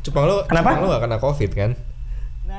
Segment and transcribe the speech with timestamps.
[0.00, 0.80] Cupang lu, Kenapa?
[0.80, 1.70] Lu gak kena covid kan?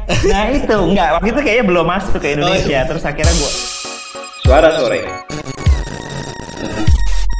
[0.07, 2.79] Nah itu enggak waktu itu kayaknya belum masuk ke Indonesia.
[2.85, 2.87] Oh.
[2.93, 3.51] Terus akhirnya gua
[4.41, 5.01] Suara sore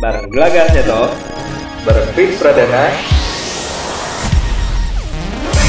[0.02, 1.02] Bareng Gelagar Seto
[1.88, 2.86] Bareng Fix Pradana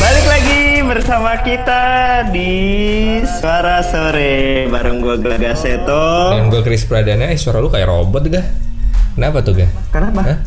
[0.02, 1.82] balik lagi bersama kita
[2.34, 2.52] di
[3.38, 6.34] Suara Sore bareng gua Gelaga Seto.
[6.34, 8.46] Dengan gue Chris Pradana, eh suara lu kayak robot gak?
[9.14, 9.70] Kenapa tuh gak?
[9.94, 10.20] Kenapa?
[10.26, 10.38] Hah?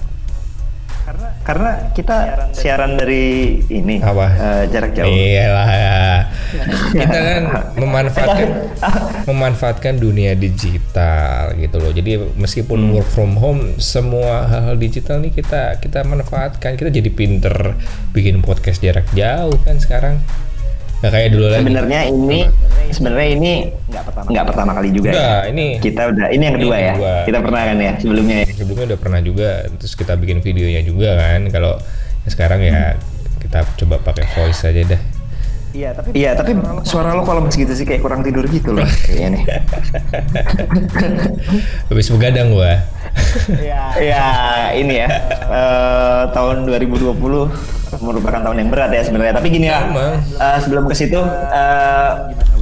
[1.46, 2.18] Karena kita
[2.52, 4.26] siaran dari ini Apa?
[4.34, 5.06] eh, jarak jauh.
[5.06, 5.68] Iya lah.
[6.98, 7.44] Kita kan
[7.78, 8.50] memanfaatkan
[9.30, 11.94] memanfaatkan dunia digital gitu loh.
[11.94, 12.92] Jadi meskipun Hmm.
[12.92, 16.76] work from home, semua hal-hal digital nih kita kita manfaatkan.
[16.76, 17.78] Kita jadi pinter
[18.10, 20.18] bikin podcast jarak jauh kan sekarang.
[21.06, 21.62] Nggak kayak dulu lagi.
[21.62, 22.40] Sebenarnya ini
[22.90, 23.52] sebenarnya ini
[24.26, 25.46] nggak pertama kali juga ya.
[25.54, 26.94] Ini Kita udah ini yang kedua Ini ya.
[26.98, 27.14] kedua.
[27.30, 28.46] Kita pernah kan ya sebelumnya ya.
[28.58, 29.50] sebelumnya udah pernah juga.
[29.78, 31.42] Terus kita bikin videonya juga kan.
[31.54, 31.78] Kalau
[32.26, 32.98] sekarang ya
[33.38, 35.02] kita coba pakai voice aja dah.
[35.76, 36.52] Iya, tapi Iya, tapi
[36.84, 39.44] suara lo kalau segitu sih kayak kurang tidur gitu loh kayaknya nih.
[41.92, 42.80] Habis begadang gua.
[44.00, 44.24] ya,
[44.72, 45.10] ini ya.
[45.52, 47.12] eh, tahun 2020
[47.96, 49.36] merupakan tahun yang berat ya sebenarnya.
[49.36, 49.84] Tapi gini lah.
[49.86, 50.14] Emang.
[50.24, 51.20] eh, sebelum ke situ
[51.52, 52.12] eh,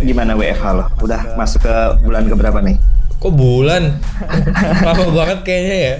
[0.02, 0.86] gimana WFH lo?
[1.00, 2.78] Udah masuk ke bulan keberapa nih?
[3.22, 3.94] Kok bulan?
[4.86, 5.96] Lama banget kayaknya ya.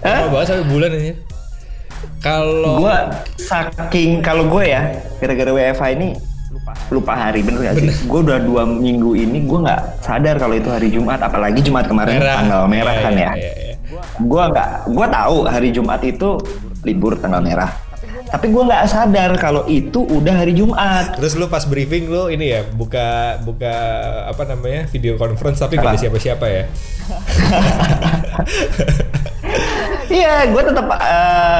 [0.00, 0.26] Lama Hah?
[0.32, 1.12] banget sampai bulan ini.
[2.20, 3.06] Kalau Gua
[3.38, 4.82] saking kalau gue ya
[5.22, 6.08] gara-gara WFH ini
[6.90, 7.90] lupa hari bener gak sih?
[8.08, 12.18] Gue udah dua minggu ini gue nggak sadar kalau itu hari Jumat, apalagi Jumat kemarin
[12.18, 13.32] tanggal merah Iya, kan iya, ya.
[13.36, 13.74] iya, iya.
[14.18, 16.40] Gue nggak, gue tahu hari Jumat itu
[16.82, 17.70] libur tanggal merah.
[18.26, 21.14] Tapi gue nggak sadar kalau itu udah hari Jumat.
[21.14, 23.74] Terus lu pas briefing lu ini ya buka buka
[24.26, 26.02] apa namanya video conference tapi gak ada Apa?
[26.02, 26.64] siapa-siapa ya.
[30.16, 30.86] Iya, gue tetap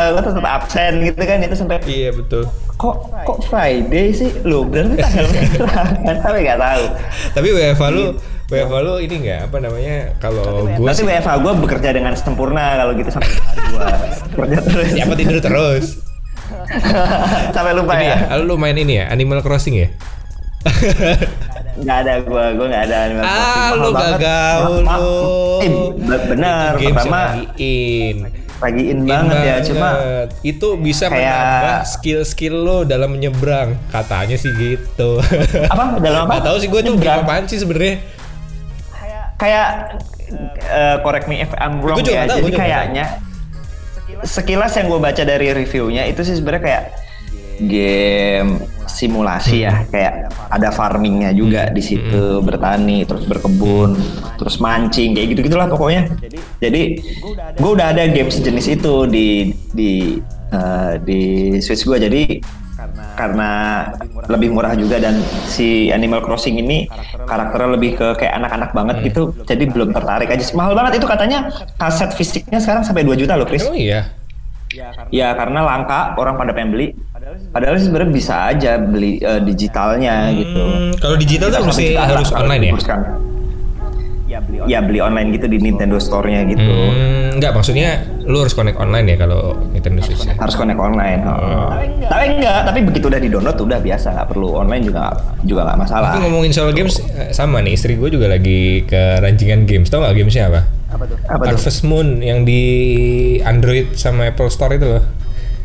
[0.08, 2.44] gue tetap absen gitu kan itu sampai Iya betul.
[2.74, 4.30] kok kok Friday sih?
[4.42, 5.26] Lo berarti tanggal?
[6.22, 6.82] Tapi nggak tahu.
[7.32, 8.04] Tapi WFH lu
[8.46, 12.92] WFH lu ini nggak apa namanya kalau gue sih WFH gue bekerja dengan sempurna kalau
[12.92, 13.86] gitu sampai gue
[14.34, 14.88] kerja terus.
[14.90, 15.86] siapa tidur terus.
[17.54, 18.16] sampai lupa Ini ya.
[18.28, 19.88] ya, lu main ini ya Animal Crossing ya?
[21.76, 23.60] Nggak ada gue, gue nggak ada Animal Crossing.
[23.60, 24.10] ah lu gak
[24.80, 25.16] ma- lu.
[25.58, 26.70] Eh, be- bener.
[26.70, 27.20] Itu games Pertama
[28.58, 28.82] lagi in.
[28.82, 30.28] lagi in In banget ya, cuma banget.
[30.42, 35.20] itu bisa kayak- menambah skill-skill lo dalam menyeberang katanya sih gitu
[35.72, 36.38] apa dalam apa?
[36.38, 38.00] Gak tahu sih gue tuh game apaan sih sebenarnya
[39.36, 39.68] kayak
[40.66, 42.24] eh, correct me if I'm wrong ya.
[42.24, 43.06] tahu, Jadi kayaknya
[44.22, 46.82] sekilas yang gue baca dari reviewnya itu sih sebenarnya kayak
[47.60, 53.98] game simulasi ya, kayak ada farmingnya juga di situ bertani, terus berkebun,
[54.40, 56.08] terus mancing kayak gitu gitulah pokoknya.
[56.62, 57.02] Jadi
[57.58, 59.92] gue udah ada game sejenis itu di di
[60.54, 61.20] eh, di
[61.60, 62.22] Switch gue jadi
[63.16, 63.50] karena
[64.28, 65.18] lebih murah juga dan
[65.48, 66.84] si Animal Crossing ini
[67.24, 69.32] karakternya lebih ke kayak anak-anak banget gitu.
[69.48, 70.44] Jadi belum tertarik aja.
[70.52, 71.48] Mahal banget itu katanya.
[71.80, 73.64] Kaset fisiknya sekarang sampai 2 juta loh Chris.
[73.64, 74.15] Emang iya
[75.10, 76.88] ya karena langka orang pada pengen beli.
[77.50, 80.62] Padahal sih sebenarnya bisa aja beli eh, digitalnya gitu.
[80.62, 82.70] Hmm, kalau digital mesti sampai harus online ya?
[82.72, 83.00] dikurskan.
[84.68, 86.60] ya beli online gitu di Nintendo Store-nya gitu.
[86.60, 91.24] Hmm, enggak maksudnya lu harus connect online ya kalau Nintendo Switch ya harus connect online
[91.24, 91.72] Oh.
[92.04, 92.68] tapi enggak.
[92.68, 96.10] Tapi begitu udah di download udah biasa nggak perlu online juga juga nggak masalah.
[96.12, 100.04] Tapi ngomongin soal games eh, sama nih istri gue juga lagi ke rancingan games tau
[100.04, 100.60] gak gamesnya apa?
[100.96, 102.62] Apa tuh apa tuh Harvest Moon yang di
[103.44, 105.04] Android sama Apple Store itu loh.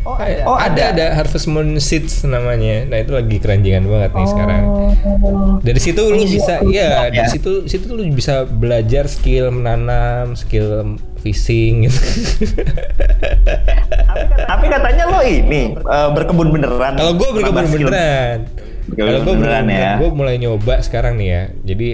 [0.02, 0.42] Oh, ada.
[0.50, 2.90] Oh ada ada Harvest Moon Seeds namanya.
[2.90, 4.64] Nah itu lagi keranjingan banget nih sekarang.
[5.62, 11.86] Dari situ lu bisa, iya dari situ situ lu bisa belajar skill menanam, skill fishing
[11.86, 12.02] gitu.
[14.50, 16.98] Tapi katanya lo ini eh, berkebun beneran.
[16.98, 18.38] Kalau gue berkebun beneran.
[18.92, 20.02] Kalau gue beneran beneran ya.
[20.02, 21.44] gue mulai nyoba sekarang nih ya.
[21.62, 21.90] Jadi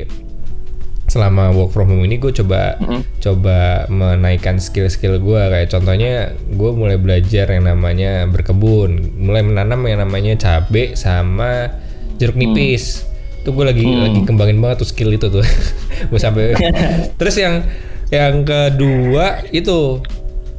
[1.07, 2.75] selama work from home ini gue coba
[3.23, 10.03] coba menaikkan skill-skill gue kayak contohnya gue mulai belajar yang namanya berkebun mulai menanam yang
[10.03, 11.72] namanya cabe sama
[12.20, 13.08] jeruk nipis.
[13.47, 15.46] Tuh gue lagi lagi kembangin banget tuh skill itu tuh.
[16.11, 16.52] Gue sampai
[17.20, 17.64] terus yang
[18.11, 20.03] yang kedua itu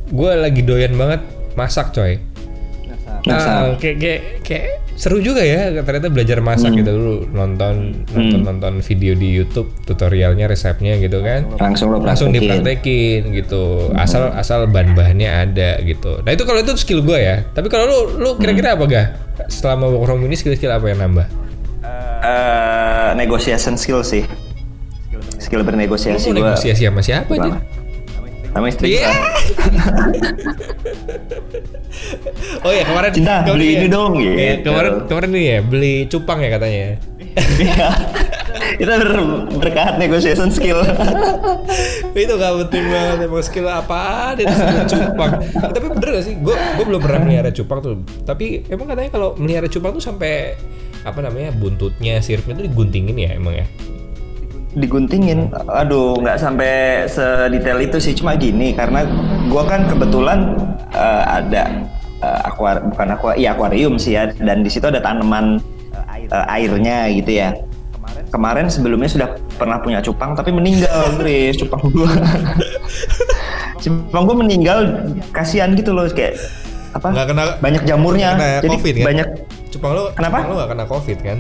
[0.09, 1.21] gue lagi doyan banget
[1.53, 2.17] masak coy.
[3.29, 7.17] Nah, kayak, kayak kayak seru juga ya ternyata belajar masak gitu dulu.
[7.31, 11.47] Nonton nonton nonton video di YouTube tutorialnya resepnya gitu kan.
[11.63, 12.51] Langsung lo langsung praktekin.
[12.51, 13.95] dipraktekin gitu.
[13.95, 16.19] Asal asal bahan-bahannya ada gitu.
[16.27, 17.47] Nah itu kalau itu skill gue ya.
[17.55, 19.07] Tapi kalau lu lu kira-kira apa gak
[19.47, 21.27] selama work from ini skill-skill apa yang nambah?
[22.19, 24.27] Eh, negotiation skill sih.
[25.39, 26.43] Skill bernegosiasi gue.
[26.43, 27.78] negosiasi sama siapa aja
[28.51, 29.09] sama istri Iya.
[29.09, 29.25] gua.
[32.61, 34.69] Oh ya kemarin Cinta, kemarin beli ya- ini dong, Iya, gitu.
[34.69, 36.87] kemarin kemarin nih ya beli cupang ya katanya.
[37.59, 37.87] Iya.
[38.77, 40.81] Kita ber- berkat negotiation skill.
[42.19, 46.51] itu gak penting banget emang skill apa itu skill cupang tapi bener gak sih gue
[46.51, 50.59] gue belum pernah melihara cupang tuh tapi emang katanya kalau melihara cupang tuh sampai
[51.01, 53.67] apa namanya buntutnya siripnya tuh diguntingin ya emang ya
[54.79, 55.51] diguntingin.
[55.67, 56.73] Aduh nggak sampai
[57.05, 59.05] sedetail itu sih cuma gini karena
[59.47, 60.55] gua kan kebetulan
[60.91, 61.85] eh, ada
[62.43, 65.59] akuar bukan aqua iya akuarium sih ya dan di situ ada tanaman
[66.11, 67.11] eh, airnya.
[67.11, 67.53] Gitu ya.
[68.29, 72.09] Kemarin sebelumnya sudah pernah punya cupang tapi meninggal Chris cupang gua.
[73.79, 74.79] Cupang gua meninggal
[75.31, 76.35] kasihan gitu loh kayak
[76.91, 78.35] apa Nggak kena- banyak jamurnya.
[78.35, 79.05] kena jadi covid kan?
[79.07, 79.29] banyak
[79.69, 80.35] cupang lo Kenapa?
[80.35, 81.39] cupang lo gak kena covid kan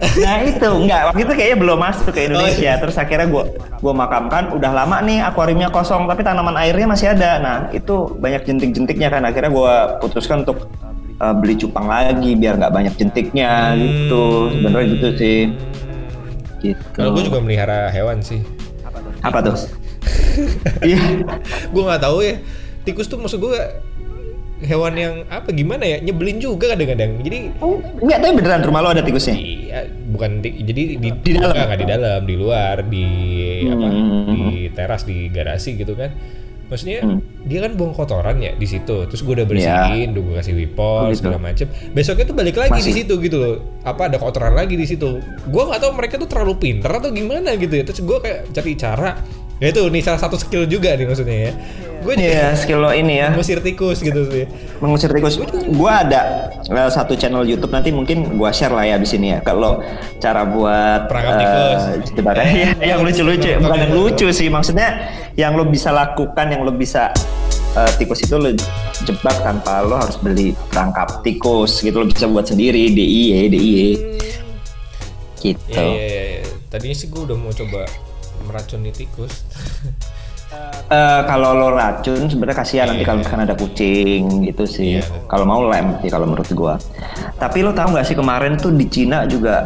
[0.00, 2.58] Nah itu enggak waktu itu kayaknya belum masuk ke Indonesia.
[2.58, 2.74] Oh, iya.
[2.80, 3.44] Terus akhirnya gua
[3.78, 7.38] gua makamkan udah lama nih akuariumnya kosong tapi tanaman airnya masih ada.
[7.38, 10.66] Nah, itu banyak jentik-jentiknya kan akhirnya gua putuskan untuk
[11.18, 14.50] uh, beli cupang lagi biar nggak banyak jentiknya gitu.
[14.50, 15.40] Sebenarnya gitu sih.
[16.64, 16.80] Gitu.
[16.96, 18.40] kalau gue juga melihara hewan sih
[19.20, 19.56] apa tuh?
[20.82, 20.98] Iya.
[21.70, 22.42] gue nggak tahu ya
[22.84, 23.56] tikus tuh maksud gue
[24.60, 28.88] hewan yang apa gimana ya nyebelin juga kadang-kadang jadi Oh, enggak tapi beneran rumah lo
[28.90, 29.34] ada tikusnya?
[29.34, 31.50] Iya, bukan di, jadi di, Di dalam?
[31.50, 33.06] Enggak, enggak di dalam, di luar, di
[33.66, 33.86] apa?
[33.86, 34.26] Hmm.
[34.30, 34.40] Di
[34.70, 36.14] teras, di garasi gitu kan.
[36.64, 37.20] Maksudnya Hmm.
[37.44, 39.04] dia kan buang kotoran ya di situ.
[39.04, 41.18] Terus gue udah bersihin, udah gue kasih Oh, wipol gitu.
[41.20, 41.66] segala macem.
[41.92, 42.88] Besoknya tuh balik lagi Masih?
[42.88, 43.54] di situ gitu loh.
[43.82, 45.20] Apa ada kotoran lagi di situ.
[45.44, 47.84] Gue nggak tahu mereka tuh terlalu pinter atau gimana gitu ya.
[47.84, 49.12] Terus gue kayak cari cara.
[49.54, 51.52] Ya itu nih salah satu skill juga nih maksudnya ya.
[52.04, 53.32] Gue Iya, skill lo ini ya.
[53.32, 54.44] ngusir tikus gitu sih.
[54.78, 55.40] mengusir tikus.
[55.72, 59.38] Gua ada eh, satu channel YouTube nanti mungkin gua share lah ya di sini ya.
[59.40, 59.80] Kalau
[60.20, 61.82] cara buat Perangkap eh, tikus.
[62.12, 66.76] jebakan ya, yang lucu-lucu, bukan yang lucu sih maksudnya yang lo bisa lakukan, yang lo
[66.76, 67.08] bisa
[67.72, 68.52] eh, tikus itu lo
[69.02, 73.88] jebak tanpa lo harus beli perangkap tikus gitu lo bisa buat sendiri DIY DIY
[75.40, 75.60] gitu.
[75.68, 76.42] Iya, iya, iya, iya.
[76.68, 77.88] Tadinya sih gue udah mau coba
[78.44, 79.32] meracuni tikus.
[80.84, 85.00] Eh, kalau lo racun sebenarnya kasihan nanti kalau misalkan ada kucing gitu sih.
[85.00, 85.26] Iya, betul.
[85.26, 86.74] kalau mau lem sih kalau menurut gua.
[87.34, 89.64] Tapi lo tahu nggak sih kemarin tuh di Cina juga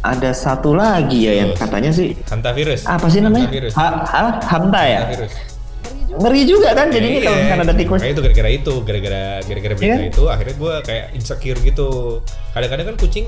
[0.00, 2.84] ada satu lagi ya yang katanya sih Hantavirus.
[2.84, 3.46] apa sih namanya?
[3.46, 3.72] Hantavirus.
[3.76, 5.00] Ha, ha, hamta ya.
[5.06, 5.32] Hantavirus.
[6.14, 7.24] Ngeri juga kan jadinya Iya.
[7.24, 7.98] kalau misalkan ada tikus.
[8.00, 10.10] Makanya itu gara-gara itu, gara-gara gara-gara berita Iya.
[10.10, 11.88] itu akhirnya gue kayak insecure gitu.
[12.52, 13.26] Kadang-kadang kan kucing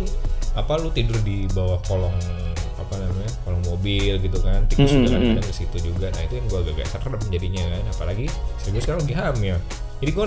[0.55, 2.17] apa lu tidur di bawah kolong
[2.97, 6.23] apa namanya kolong mobil gitu kan tikus Mm, juga mm, kadang-kadang di situ juga nah
[6.25, 9.57] itu yang gue agak serem jadinya kan apalagi istri gue sekarang lagi hamil
[10.01, 10.27] jadi gue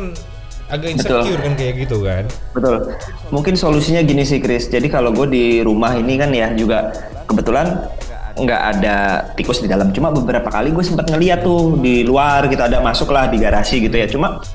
[0.70, 2.24] agak insecure kan kayak gitu kan
[2.54, 2.94] Betul.
[3.34, 4.70] Mungkin solusinya gini sih Chris.
[4.70, 6.94] Jadi kalau gue di rumah ini kan ya juga
[7.26, 7.90] kebetulan
[8.38, 9.90] nggak ada tikus di dalam.
[9.90, 13.82] Cuma beberapa kali gue sempat ngeliat tuh di luar gitu ada masuk lah di garasi
[13.82, 14.06] gitu ya.
[14.06, 14.46] Cuma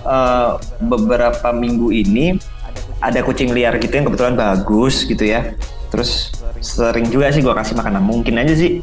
[0.00, 0.50] eh,
[0.80, 2.40] beberapa minggu ini
[3.04, 5.52] ada kucing liar gitu yang kebetulan bagus gitu ya.
[5.92, 6.32] Terus
[6.64, 8.00] sering juga sih gue kasih makanan.
[8.00, 8.80] Mungkin aja sih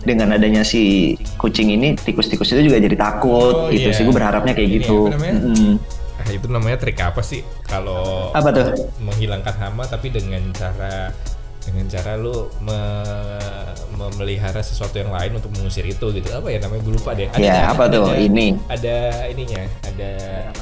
[0.00, 3.94] dengan adanya si kucing ini tikus-tikus itu juga jadi takut Oh, gitu iya.
[3.94, 4.02] sih.
[4.02, 4.98] Gue berharapnya kayak Ini gitu.
[5.08, 5.34] namanya?
[5.38, 5.72] Mm-mm.
[6.18, 8.74] nah itu namanya trik apa sih kalau Apa tuh?
[8.98, 11.14] menghilangkan hama tapi dengan cara
[11.62, 16.82] dengan cara lu me- memelihara sesuatu yang lain untuk mengusir itu gitu apa ya namanya
[16.82, 18.12] gue lupa deh Ya, apa tuh?
[18.12, 18.50] Ini.
[18.66, 18.96] ada
[19.26, 20.10] ininya ada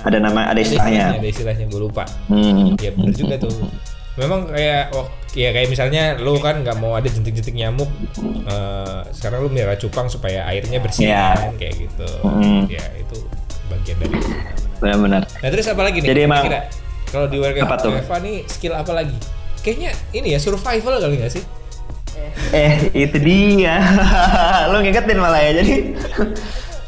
[0.04, 1.14] Ada nama, ada istilahnya.
[1.14, 2.76] ada istilahnya gue lupa Hmm.
[2.76, 3.54] ya bener juga tuh
[4.16, 7.88] memang kayak oh ya kayak misalnya lu kan nggak mau ada jentik-jentik nyamuk
[8.42, 11.36] eh, sekarang lu melihara cupang supaya airnya bersih Iya.
[11.36, 12.62] kan kayak gitu Mm.
[12.66, 13.16] ya itu
[13.66, 14.16] bagian dari.
[14.76, 15.22] Benar-benar.
[15.24, 16.08] Nah terus apa lagi nih?
[16.08, 16.44] Jadi emang-
[17.06, 17.76] kalau di warga Apa?
[17.88, 19.16] Eva nih skill apa lagi?
[19.60, 21.44] Kayaknya ini ya survival kali nggak sih?
[22.50, 23.76] Eh, itu dia.
[24.70, 25.52] lo ngingetin malah ya.
[25.56, 25.74] Jadi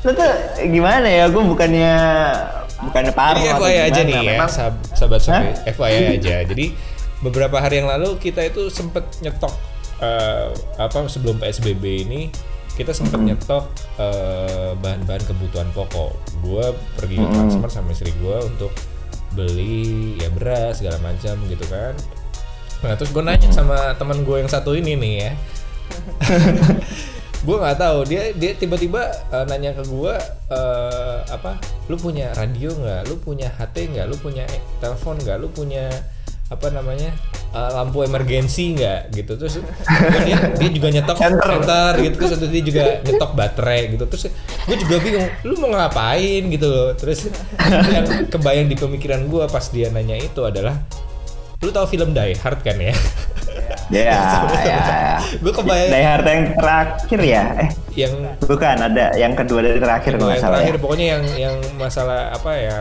[0.01, 0.31] lo tuh
[0.65, 1.25] gimana ya?
[1.27, 1.93] Gue bukannya
[2.81, 6.37] bukannya parno Jadi FYI aja nih ya, Memang sahab- sahabat sahabat FYI aja.
[6.45, 6.65] Jadi
[7.25, 9.51] beberapa hari yang lalu kita itu sempet nyetok
[9.99, 12.31] eh, apa sebelum PSBB ini
[12.79, 13.35] kita sempet Hmm.
[13.35, 13.65] nyetok
[13.99, 16.15] eh, bahan-bahan kebutuhan pokok.
[16.47, 18.71] Gua pergi ke transfer sama istri gua untuk
[19.35, 21.99] beli ya beras segala macam gitu kan.
[22.87, 25.33] Nah terus gue nanya sama teman gue yang satu ini nih ya.
[27.47, 30.15] gue nggak tahu dia dia tiba-tiba eh, nanya ke gue
[30.51, 35.39] eh, apa lu punya radio nggak lu punya HT nggak lu punya eh, telepon nggak
[35.39, 35.87] lu punya
[36.49, 37.13] apa namanya
[37.53, 39.37] eh, lampu emergensi nggak gitu.
[39.37, 39.61] Terus
[40.25, 41.93] dia dia juga nyetok center.
[42.01, 42.17] gitu.
[42.17, 44.05] Terus dia juga nyetok baterai gitu.
[44.09, 44.33] Terus
[44.65, 46.43] gue juga bingung lu mau ngapain?
[46.49, 46.91] gitu loh.
[46.97, 47.29] Terus
[47.93, 50.77] yang kebayang di pemikiran gue pas dia nanya itu adalah
[51.59, 52.95] lu tahu film Die Hard kan ya?
[53.91, 54.15] Ya,
[54.69, 54.81] ya.
[55.43, 57.43] gue kebayang Die Hard yang terakhir ya?
[57.67, 60.71] Eh, yang Bukan ada yang kedua dari terakhir kalau yang salah ya.
[60.71, 62.79] terakhir pokoknya yang yang masalah apa ya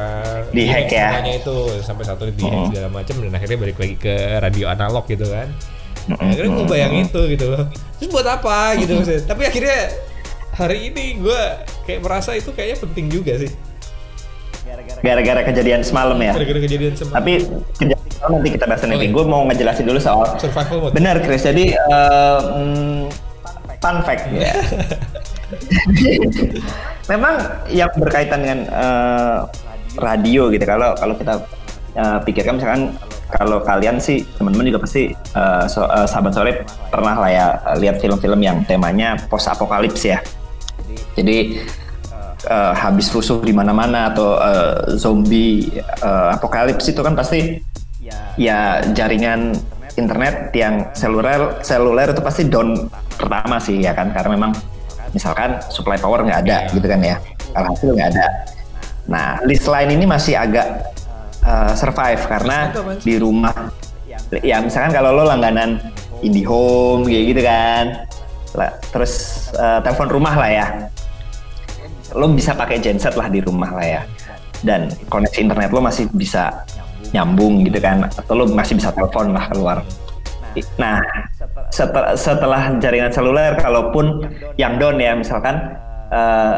[0.54, 1.08] Di hack ya.
[1.12, 2.68] semuanya itu sampai satu di hack Mm.
[2.70, 5.48] segala macam dan akhirnya balik lagi ke radio analog gitu kan.
[6.08, 7.66] Mm-mm, akhirnya gue bayang itu gitu loh.
[7.98, 9.22] Terus buat apa gitu maksudnya?
[9.26, 9.80] Tapi akhirnya
[10.54, 11.42] hari ini gue
[11.84, 13.52] kayak merasa itu kayaknya penting juga sih.
[15.00, 16.32] Gara-gara kejadian semalam ya.
[16.34, 17.16] gara-gara kejadian semalam.
[17.18, 17.32] Tapi
[17.76, 19.08] kejadian semalam nanti kita bahas nanti.
[19.08, 20.94] Gue mau ngejelasin dulu soal survival mode.
[20.96, 23.27] Benar Chris, jadi mm,
[23.82, 24.54] fun fact ya.
[27.12, 27.36] Memang
[27.72, 29.38] yang berkaitan dengan eh,
[29.98, 30.64] radio gitu.
[30.68, 31.34] Kalau kalau kita
[31.96, 32.84] eh, pikirkan misalkan
[33.28, 36.54] kalau kalian sih teman-teman juga pasti eh, so- eh, sahabat sore
[36.92, 37.46] pernah lah ya
[37.80, 40.20] lihat film-film yang temanya post apokalips ya.
[41.16, 41.64] Jadi
[42.48, 47.64] eh, habis rusuh di mana-mana atau eh, zombie eh, apokalips itu kan pasti
[48.38, 49.56] ya jaringan
[49.98, 52.88] internet yang seluler seluler itu pasti down
[53.18, 54.14] pertama sih ya kan?
[54.14, 54.54] Karena memang
[55.12, 57.18] misalkan supply power nggak ada gitu kan ya?
[57.58, 58.28] Alhasil nggak ada.
[59.10, 60.94] Nah list line ini masih agak
[61.42, 63.74] uh, survive karena di rumah.
[64.46, 65.82] Ya misalkan kalau lo langganan
[66.22, 67.86] IndiHome kayak gitu kan.
[68.58, 69.14] Lah, terus
[69.58, 70.68] uh, telepon rumah lah ya.
[72.16, 74.02] Lo bisa pakai genset lah di rumah lah ya.
[74.62, 76.66] Dan koneksi internet lo masih bisa
[77.16, 79.78] nyambung gitu kan atau lo masih bisa telepon lah keluar.
[80.82, 80.98] Nah
[81.70, 84.26] setelah, setelah jaringan seluler kalaupun
[84.58, 85.78] yang down ya misalkan
[86.10, 86.58] eh,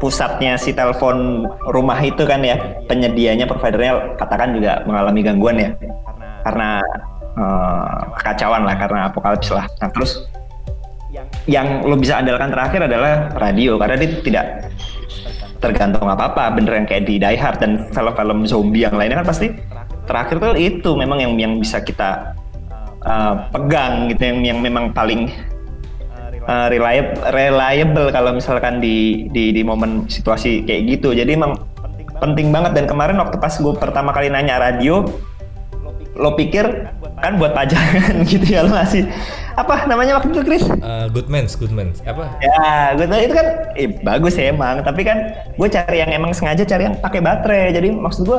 [0.00, 2.56] pusatnya si telepon rumah itu kan ya
[2.88, 5.70] penyedianya providernya katakan juga mengalami gangguan ya.
[6.48, 6.80] Karena
[7.36, 9.68] eh, kekacauan lah karena apokalips lah.
[9.84, 10.24] Nah terus
[11.48, 14.44] yang lo bisa andalkan terakhir adalah radio karena dia tidak
[15.58, 19.28] tergantung apa apa bener yang kayak di Die Hard dan film-film zombie yang lainnya kan
[19.28, 19.50] pasti
[20.06, 22.38] terakhir tuh itu memang yang yang bisa kita
[23.02, 25.28] uh, pegang gitu yang yang memang paling
[26.46, 31.12] uh, reliable reliable kalau misalkan di di di momen situasi kayak gitu.
[31.12, 31.58] Jadi emang
[32.18, 35.06] penting banget dan kemarin waktu pas gue pertama kali nanya radio
[36.18, 36.66] lo pikir
[37.22, 39.06] kan buat pajangan gitu ya lo masih
[39.58, 40.64] apa namanya waktu itu Chris?
[40.66, 41.98] Uh, Goodmans Goodmans.
[42.06, 42.30] Apa?
[42.38, 46.62] Ya, tahu itu kan eh, bagus ya emang, tapi kan gue cari yang emang sengaja
[46.62, 47.74] cari yang pakai baterai.
[47.74, 48.38] Jadi maksud gue,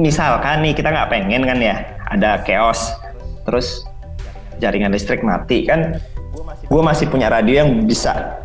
[0.00, 1.76] misalkan nih kita nggak pengen kan ya,
[2.08, 2.96] ada chaos,
[3.44, 3.84] terus
[4.64, 6.00] jaringan listrik mati kan,
[6.64, 8.43] gue masih punya radio yang bisa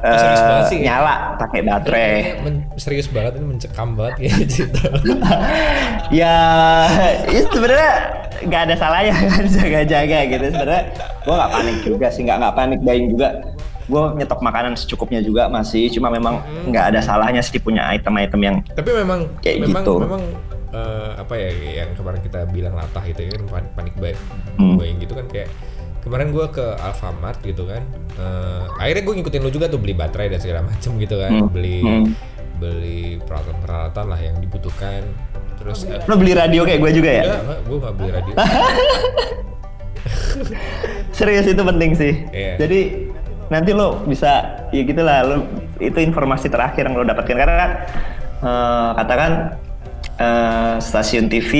[0.00, 0.78] Serius banget sih.
[0.80, 2.12] nyala pakai baterai.
[2.40, 4.80] Men- serius banget ini mencekam banget ya cerita
[6.14, 6.36] ya,
[7.24, 7.92] ya sebenarnya
[8.40, 10.44] nggak ada salahnya kan jaga-jaga gitu.
[10.48, 10.82] Sebenarnya
[11.20, 13.28] gue nggak panik juga sih, nggak nggak panik buying juga.
[13.84, 18.56] Gue nyetok makanan secukupnya juga masih, cuma memang nggak ada salahnya sih punya item-item yang
[18.70, 19.94] tapi memang Kayak memang gitu.
[19.98, 20.22] memang
[20.68, 21.48] eh, apa ya
[21.80, 24.16] yang kemarin kita bilang latah gitu ya kan panik panik
[24.60, 24.76] Hmm.
[24.76, 25.48] buying gitu kan kayak
[26.08, 27.84] kemarin gua ke Alfamart gitu kan
[28.16, 31.48] eh, akhirnya gue ngikutin lu juga tuh beli baterai dan segala macem gitu kan Hmm.
[31.48, 32.06] beli Hmm.
[32.56, 35.04] beli peralatan peralatan lah yang dibutuhkan
[35.54, 37.22] terus eh, lo beli radio kayak gue juga ya?
[37.36, 38.34] enggak, gue gak beli radio
[41.10, 42.14] Serius itu penting sih.
[42.30, 42.54] Iya.
[42.58, 43.10] Jadi
[43.48, 44.30] nanti lo bisa
[44.70, 45.36] ya gitulah lo
[45.78, 47.66] itu informasi terakhir yang lo dapatkan karena
[48.38, 49.32] eh, katakan
[50.16, 51.50] eh, stasiun TV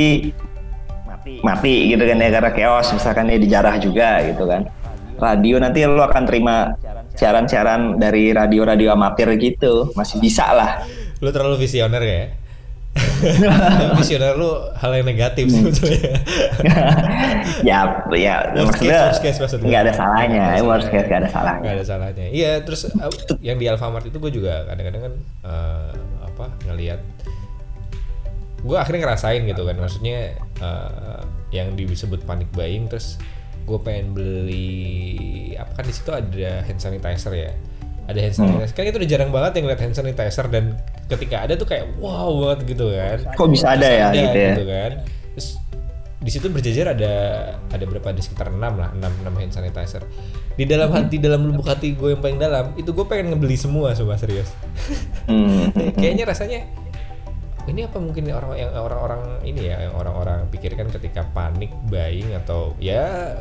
[1.40, 4.62] mati gitu kan ya karena chaos misalkan ya dijarah juga gitu kan.
[5.18, 6.70] Radio nanti lo akan terima
[7.12, 10.86] siaran-siaran dari radio-radio amatir gitu masih bisa lah.
[11.18, 12.22] lu terlalu visioner ya
[13.98, 15.66] visioner lu hal yang negatif Hmm.
[15.66, 16.14] sebetulnya
[17.68, 17.78] ya
[18.14, 19.66] ya Worst case, maksudnya worst case maksud gue.
[19.66, 22.26] nggak ada salahnya Nggak ada worst case nggak ada salahnya Gak ada salahnya.
[22.30, 25.90] Iya, terus uh, yang di Alfamart itu gue juga kadang-kadang kan uh,
[26.22, 27.00] apa ngelihat
[28.58, 31.22] gue akhirnya ngerasain gitu kan maksudnya uh,
[31.54, 33.16] yang disebut panic buying terus
[33.68, 37.52] gue pengen beli apa kan di situ ada hand sanitizer ya?
[38.08, 38.72] Ada hand sanitizer.
[38.72, 40.80] Kan itu udah jarang banget yang lihat hand sanitizer dan
[41.12, 43.18] ketika ada tuh kayak wow banget gitu kan.
[43.36, 44.52] Kok bisa ada ya ada gitu ya?
[44.64, 44.92] kan.
[45.36, 45.48] Terus
[46.18, 47.12] di situ berjejer ada
[47.68, 50.02] ada berapa ada sekitar 6 lah 6, 6 hand sanitizer.
[50.56, 53.92] Di dalam hati dalam lubuk hati gue yang paling dalam itu gue pengen ngebeli semua
[53.92, 54.48] coba serius.
[55.28, 55.68] Hmm.
[56.00, 56.64] kayaknya rasanya
[57.68, 62.72] ini apa mungkin orang yang orang-orang ini ya yang orang-orang pikirkan ketika panik buying atau
[62.80, 63.36] ya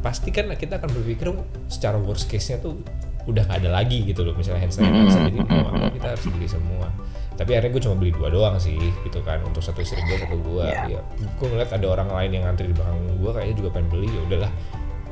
[0.00, 1.32] pasti kan kita akan berpikir
[1.66, 2.78] secara worst case-nya tuh
[3.24, 6.48] udah gak ada lagi gitu loh misalnya hand sanitizer jadi mau apa kita harus beli
[6.50, 6.90] semua
[7.32, 8.76] tapi akhirnya gue cuma beli dua doang sih
[9.06, 10.98] gitu kan untuk satu istri gue satu gue Iya.
[10.98, 11.00] ya
[11.38, 14.20] gue ngeliat ada orang lain yang ngantri di belakang gue kayaknya juga pengen beli ya
[14.26, 14.52] udahlah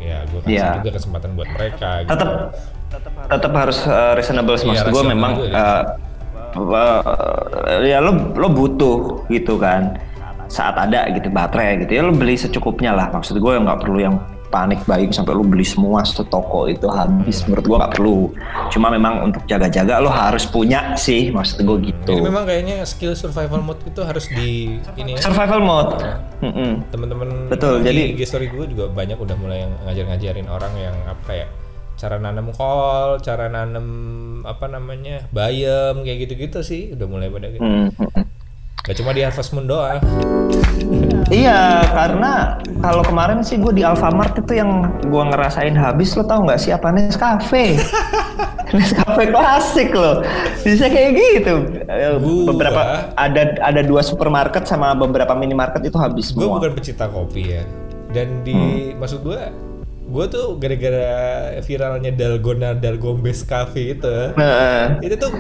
[0.01, 0.69] ya gue kasih Iya.
[0.83, 2.31] juga kesempatan buat mereka gitu tetap
[3.31, 4.67] tetap harus uh, reasonable sih.
[4.67, 5.83] Iya, maksud gue memang juga, uh,
[6.55, 9.99] uh, ya lo lo butuh gitu kan.
[10.51, 11.95] Saat ada gitu baterai gitu.
[11.99, 13.07] Ya lo beli secukupnya lah.
[13.15, 14.19] Maksud gue nggak perlu yang
[14.51, 17.47] panik buying sampai lu beli semua setoko itu habis.
[17.47, 18.35] Menurut gua nggak perlu.
[18.75, 21.31] Cuma memang untuk jaga-jaga lo harus punya sih.
[21.31, 22.19] Maksud gua gitu.
[22.19, 25.23] Jadi memang kayaknya skill survival mode itu harus di ini ya.
[25.23, 26.03] survival mode.
[26.43, 26.83] Mm-mm.
[26.91, 31.31] Temen-temen Betul, di jadi- story gue juga banyak udah mulai yang ngajar-ngajarin orang yang apa
[31.31, 31.47] ya
[32.01, 33.87] cara nanam kol, cara nanam
[34.43, 37.61] apa namanya bayam kayak gitu-gitu sih udah mulai pada gitu.
[37.61, 38.25] Mm, mm-mm.
[38.81, 40.01] Gak cuma di Harvest Moon doang.
[41.29, 46.41] Iya, karena kalau kemarin sih gue di Alfamart itu yang gue ngerasain habis lo tau
[46.41, 47.77] nggak sih apa Nescafe?
[48.73, 50.25] Nescafe klasik loh,
[50.57, 51.55] bisa kayak gitu.
[51.85, 56.57] Eh, Gua- Beberapa ada ada dua supermarket sama beberapa minimarket itu habis gue semua.
[56.57, 57.63] bukan pecinta kopi ya.
[58.09, 58.57] Dan di
[58.93, 59.39] maksud gue
[60.11, 61.11] gue tuh gara-gara
[61.63, 65.31] viralnya Dalgona Dalgombes Cafe itu Nah, itu tuh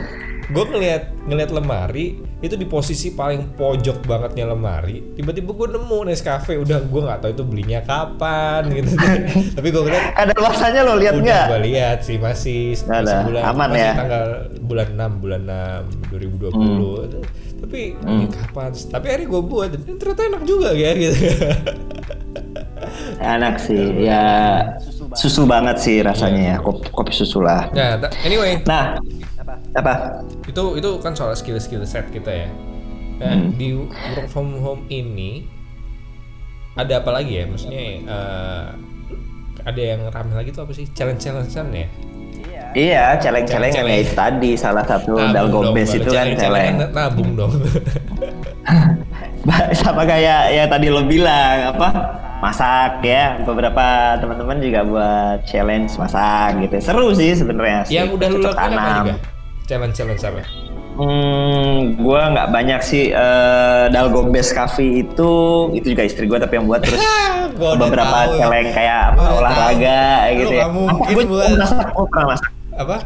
[0.50, 6.58] gue ngeliat ngeliat lemari itu di posisi paling pojok bangetnya lemari tiba-tiba gue nemu Nescafe
[6.58, 8.90] udah gue nggak tahu itu belinya kapan gitu.
[9.56, 11.46] Tapi gue ngeliat ada masanya lo lihat udah nggak?
[11.54, 13.22] gue lihat sih masih ada.
[13.22, 13.92] bulan Aman masih ya?
[13.94, 14.26] tanggal
[14.66, 15.40] bulan 6 bulan
[16.10, 18.72] 6 2020 tapi ini kapan?
[18.72, 21.20] Tapi hari gue buat dan ternyata enak juga ya gitu
[23.20, 24.24] Enak sih, ya.
[25.12, 25.76] susu banget.
[25.76, 27.68] Sih rasanya ya, kopi, kopi susu lah.
[27.76, 28.56] nah ta- anyway.
[28.64, 28.96] Nah,
[29.76, 30.24] apa?
[30.48, 32.48] itu itu kan soal skill skill set kita ya.
[33.20, 33.76] Nah, di
[34.16, 35.44] work from home ini
[36.80, 37.44] ada apa lagi ya?
[37.44, 38.64] Maksudnya eh,
[39.68, 40.88] ada yang ramai lagi tuh apa sih?
[40.96, 41.88] Challenge challengean ya
[42.72, 44.04] Iya, celeng-celeng yang Celeng-celeng.
[44.04, 46.74] itu tadi salah satu dalgobes kalau itu kan celeng.
[46.90, 47.52] nabung dong
[49.74, 51.88] Sama kayak ya tadi lo bilang apa?
[52.40, 53.40] Masak ya.
[53.42, 53.86] Beberapa
[54.16, 56.76] teman-teman juga buat challenge masak gitu.
[56.78, 57.84] Seru sih sebenarnya.
[57.88, 59.02] yang udah lu Cocok lakuin apa tanam.
[59.02, 59.14] juga
[59.66, 60.42] challenge challenge apa
[60.92, 65.32] Hmm, gua nggak banyak sih eh Dalgobes Cafe itu
[65.72, 67.00] itu juga istri gua tapi yang buat terus
[67.80, 70.36] beberapa celeng kayak apa olahraga tahu.
[70.36, 70.66] gitu ya.
[70.68, 72.50] mungkin Gua buat- masak, pernah masak.
[72.80, 72.99] Apa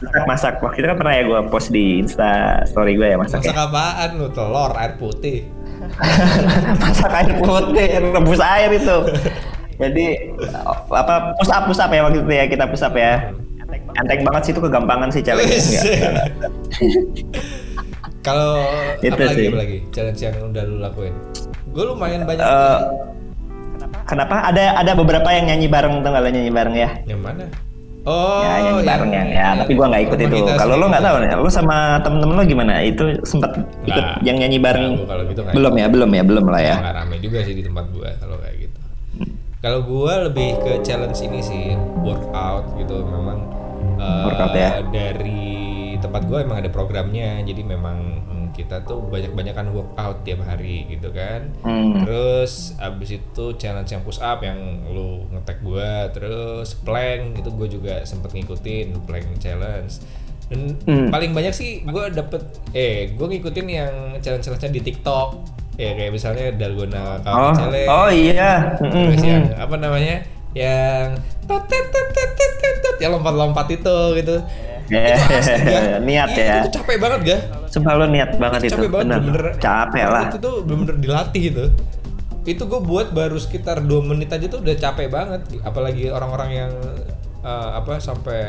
[0.00, 0.54] Masak, masak.
[0.60, 2.30] Waktu itu kan pernah ya gua post di Insta
[2.64, 3.44] story gue ya masak.
[3.44, 3.68] masak ya.
[3.68, 5.44] apaan lu telur air putih
[6.82, 8.96] masak air putih, rebus air itu.
[9.76, 10.06] Jadi
[10.88, 13.28] apa push up push up ya waktu itu ya kita push up ya.
[13.92, 15.52] Enteng banget sih itu kegampangan sih challenge
[18.20, 18.64] kalau
[19.00, 19.48] Itu apa lagi sih.
[19.48, 21.14] apa lagi challenge yang udah lu lakuin
[21.70, 22.78] gue lumayan banyak Eh,
[24.04, 26.90] kenapa ada ada beberapa yang nyanyi bareng tuh kalau nyanyi bareng ya?
[27.06, 27.46] yang mana
[28.02, 30.36] oh ya nyanyi yang- bareng yang ya, tapi gua nggak ikut itu.
[30.54, 32.72] Kalau lo nggak tahu nih, lo sama temen-temen lo gimana?
[32.80, 33.50] Itu sempat
[33.82, 34.22] ikut Nggak.
[34.22, 34.92] yang nyanyi bareng?
[35.02, 36.74] Kalau gitu belum ya, belum ya, belum lah ya.
[36.78, 38.78] nggak rame juga sih di tempat gua kalau kayak gitu
[39.60, 41.64] kalau gua lebih ke challenge ini sih
[41.98, 43.38] workout gitu memang
[43.96, 44.70] eh, Workout ya.
[44.82, 45.52] dari
[45.96, 51.10] tempat gua emang ada programnya jadi memang hmm, kita tuh banyak-banyakan workout tiap hari gitu
[51.10, 52.00] kan Hmm.
[52.00, 57.68] terus abis itu challenge yang push up yang lu ngetek gua terus plank itu gue
[57.70, 60.02] juga sempet ngikutin plank challenge
[60.46, 61.08] dan Hmm.
[61.08, 65.28] paling banyak sih gue dapet eh gue ngikutin yang challenge challenge di TikTok
[65.76, 68.52] ya kayak misalnya dalgona Oh, coffee challenge oh iya.
[68.76, 70.16] Terus yang apa namanya
[70.50, 71.14] yang
[71.46, 74.36] tot tet tet tet tet tet tet, yang lompat-lompat itu gitu
[74.90, 76.56] Eh, itu asli ya niat Iya, ya.
[76.60, 77.38] itu capek banget ga
[77.70, 79.44] Sumpah lo niat banget itu, capek banget bener.
[79.56, 80.26] Capek lah.
[80.28, 81.64] itu tuh bener-bener dilatih gitu.
[82.42, 85.40] Itu gue buat baru sekitar dua menit aja tuh udah capek banget.
[85.62, 86.72] Apalagi orang-orang yang
[87.40, 88.42] eh, apa sampai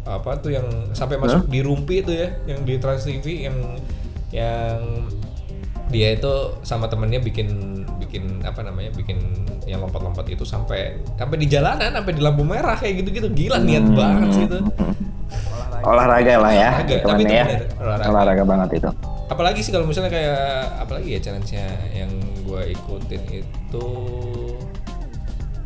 [0.00, 3.56] apa tuh yang sampai masuk di rumpi itu ya yang di Trans TV yang
[4.32, 4.80] yang
[5.86, 7.50] dia itu sama temennya bikin
[8.00, 9.18] bikin apa namanya bikin
[9.66, 13.28] yang lompat-lompat itu sampai sampai di jalanan sampai di lampu merah kayak gitu-gitu.
[13.28, 13.94] Gila niat Hmm.
[13.94, 14.58] banget sih itu
[15.80, 17.44] Olahraga lah ya, Olahraga, tapi itu ya.
[17.46, 18.06] bener, olahraga.
[18.06, 18.90] Olahraga banget itu.
[19.30, 20.42] apalagi sih kalau misalnya kayak
[20.76, 21.62] apalagi ya challenge-nya
[21.94, 22.10] yang
[22.42, 23.86] gue ikutin itu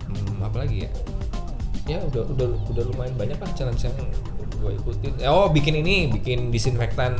[0.06, 0.90] hmm, apalagi ya
[1.84, 3.96] ya udah udah udah lumayan banyak lah challenge yang
[4.54, 7.16] gue ikutin oh bikin ini bikin disinfektan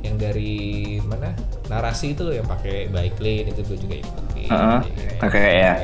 [0.00, 1.32] yang dari mana
[1.68, 5.10] narasi itu yang pakai bike lane itu gue juga ikutin Heeh, Iya.
[5.22, 5.74] oke ya.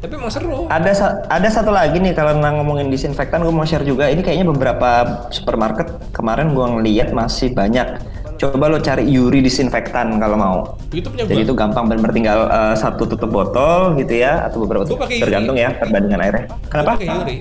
[0.00, 3.68] Tapi emang seru Ada sa- ada satu lagi nih kalau nang ngomongin disinfektan gue mau
[3.68, 4.08] share juga.
[4.08, 4.90] Ini kayaknya beberapa
[5.28, 8.00] supermarket kemarin gue ngeliat masih banyak.
[8.40, 10.58] Coba lo cari Yuri disinfektan kalau mau.
[10.88, 14.88] itu punya Jadi itu gampang bener tinggal eh, satu tutup botol gitu ya atau beberapa
[14.88, 15.20] Yuri.
[15.20, 16.44] tergantung ya perbandingan airnya.
[16.72, 16.96] Kenapa?
[16.96, 17.36] pakai Yuri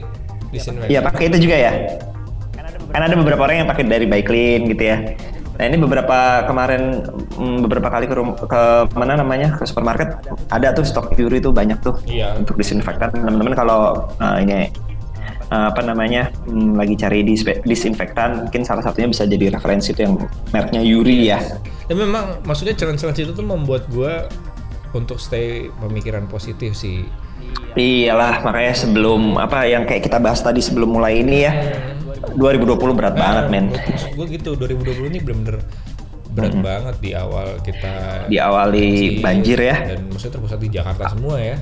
[0.52, 1.72] disinfektan Iya pakai itu juga ya.
[2.90, 4.98] Kan ada beberapa orang yang pakai dari Bike Clean gitu ya.
[5.60, 7.04] Nah ini beberapa kemarin
[7.36, 8.62] mm, beberapa kali ke, rum- ke
[8.96, 10.16] mana namanya ke supermarket
[10.48, 12.40] ada tuh stok Yuri tuh banyak tuh Iya.
[12.40, 14.72] untuk disinfektan teman-teman kalau uh, ini
[15.52, 20.00] uh, apa namanya mm, lagi cari dis- disinfektan mungkin salah satunya bisa jadi referensi itu
[20.00, 20.16] yang
[20.56, 21.44] mereknya Yuri ya.
[21.92, 24.32] Ya memang maksudnya challenge-challenge itu tuh membuat gue
[24.96, 27.04] untuk stay pemikiran positif sih.
[27.72, 31.54] Iyalah makanya sebelum apa yang kayak kita bahas tadi sebelum mulai ini ya
[32.32, 33.66] 2020 berat banget men.
[33.70, 35.58] Maksud gue gitu 2020 ini bener-bener
[36.30, 39.76] berat banget di awal kita Diawali masih- banjir ya.
[39.88, 41.58] dan maksudnya terpusat di Jakarta semua ya.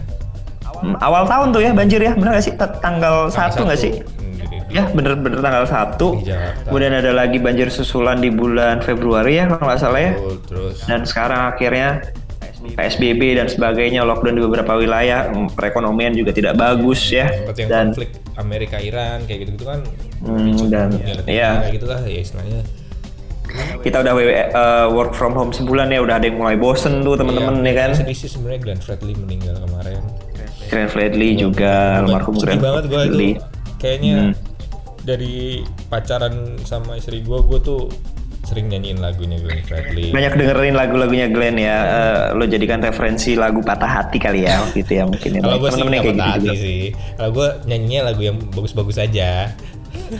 [0.78, 3.93] Hmm, Awal tahun tuh ya banjir ya bener gak sih tanggal satu nggak sih?
[3.97, 6.67] Hmm, di- Ya bener-bener tanggal 1 Di Jakarta.
[6.67, 10.12] Kemudian ada lagi banjir susulan di bulan Februari ya kalau nggak salah ya.
[10.43, 12.04] Terus Dan sekarang akhirnya
[12.70, 17.30] PSBB dan sebagainya lockdown di beberapa wilayah perekonomian juga tidak bagus ya.
[17.30, 19.80] seperti yang Dan konflik Amerika Iran kayak gitu-gitu kan
[20.18, 20.90] Hmm, dan
[21.24, 21.62] ya.
[21.62, 22.62] kayak gitulah ya istilahnya
[23.80, 24.44] kita udah eh,
[24.90, 27.90] work from home sebulan ya udah ada yang mulai bosen tuh temen-temen Iya, ya kan.
[27.96, 30.02] sedih sih sebenarnya Glenn Fredly meninggal kemarin
[30.68, 33.30] Glenn Fredly juga almarhum Glenn banget gue itu Fredly.
[33.78, 34.34] kayaknya Hmm.
[35.00, 37.88] dari pacaran sama istri gue gue tuh
[38.48, 41.78] sering nyanyiin lagunya Glenn Fredly Banyak dengerin lagu-lagunya Glenn ya.
[41.84, 45.40] Eh, lo jadikan referensi lagu patah hati kali ya waktu itu ya mungkin ya.
[45.44, 46.54] kalau gue sih patah gitu hati juga.
[46.56, 46.82] sih
[47.20, 49.52] kalau gue nyanyinya lagu yang bagus-bagus aja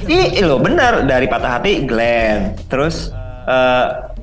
[0.10, 2.60] Ih, lo bener dari patah hati Glenn.
[2.68, 3.16] Terus
[3.48, 4.17] eh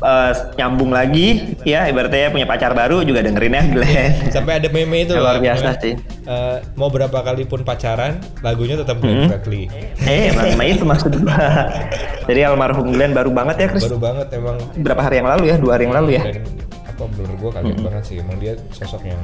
[0.00, 1.28] eh, nyambung lagi
[1.60, 4.12] ya ibaratnya punya pacar baru juga dengerin ya Glenn.
[4.34, 5.94] sampai ada meme itu Luar biasa sih.
[6.22, 9.28] eh, mau berapa kali pun pacaran lagunya tetap Glenn Hmm.
[9.30, 9.68] Fredly
[10.00, 11.68] Eh, emang emang itu maksud gua.
[12.24, 13.84] Jadi almarhum Glenn baru banget ya, Chris.
[13.84, 15.56] baru banget emang Berapa hari yang lalu ya?
[15.56, 16.22] Dua hari yang lalu ya?
[16.24, 16.44] dan
[16.86, 19.20] apa menurut gue kaget banget sih emang dia sosok yang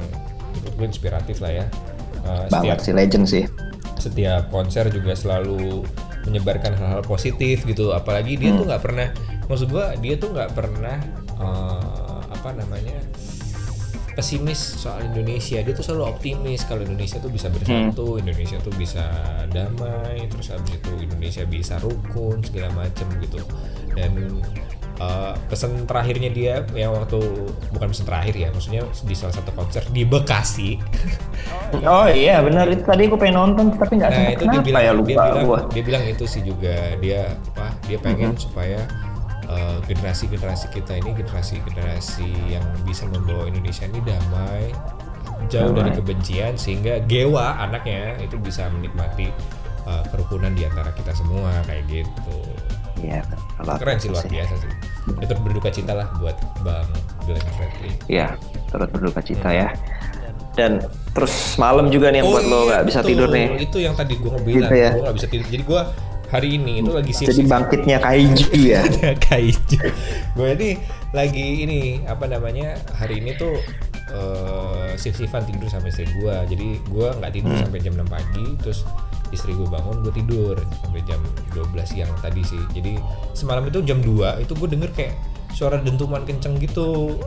[0.50, 1.66] menurut gue inspiratif lah ya
[2.18, 3.44] Eh, Banget setiap sih, legend sih.
[3.96, 5.86] setiap konser juga selalu
[6.22, 9.08] menyebarkan hal-hal positif gitu apalagi dia tuh nggak pernah
[9.46, 10.98] maksud gua dia tuh nggak pernah
[11.38, 12.98] eh, apa namanya
[14.16, 15.60] pesimis soal Indonesia.
[15.60, 19.04] Dia tuh selalu optimis kalau Indonesia tuh bisa bersatu Indonesia tuh bisa
[19.52, 23.44] damai terus habis itu Indonesia bisa rukun segala macem gitu.
[23.92, 24.40] Dan
[24.96, 27.20] eh, pesan terakhirnya dia yang waktu
[27.76, 30.70] bukan pesan terakhir ya maksudnya di salah satu konser di Bekasi.
[31.82, 32.70] Oh iya, benar.
[32.70, 34.92] Itu tadi gua pengen nonton tapi nggak nah itu dia bilang ya?
[34.94, 35.60] lupa dia bilang gua.
[35.74, 36.94] dia bilang itu sih juga.
[37.02, 38.86] Dia apa dia pengen supaya
[39.48, 44.74] uh, generasi-generasi kita ini generasi-generasi yang bisa membawa Indonesia ini damai
[45.52, 49.30] jauh dari kebencian sehingga Gewa anaknya itu bisa menikmati
[49.86, 52.38] uh, kerukunan di antara kita semua kayak gitu.
[52.96, 53.20] Iya,
[53.76, 54.72] keren sih luar biasa sih.
[55.20, 56.88] Itu berduka cita lah buat Bang
[57.28, 57.92] Glenn Fredly.
[58.08, 58.40] Iya,
[58.72, 59.68] turut berduka cita ya.
[60.56, 60.80] Dan
[61.12, 63.46] terus malam juga nih yang buat lo nggak bisa itu, tidur nih.
[63.52, 64.90] Oh, itu yang tadi gue bilang Gitu ya.
[64.96, 65.46] gue nggak bisa tidur.
[65.52, 65.80] Jadi gue
[66.26, 68.82] hari ini itu lagi shift Jadi bangkitnya kaiju ya.
[69.26, 69.78] kaiju
[70.34, 70.70] gue ini
[71.10, 73.54] lagi ini apa namanya hari ini tuh
[74.10, 77.62] uh, shift shiftan tidur sama istri gue jadi gue nggak tidur Hmm.
[77.62, 78.82] sampai jam 6 pagi terus
[79.28, 81.18] istri gue bangun gue tidur sampai jam
[81.50, 82.62] 12 siang tadi sih.
[82.70, 82.94] Jadi
[83.32, 85.14] semalam itu jam 2 itu gue denger kayak
[85.50, 87.18] suara dentuman kenceng gitu.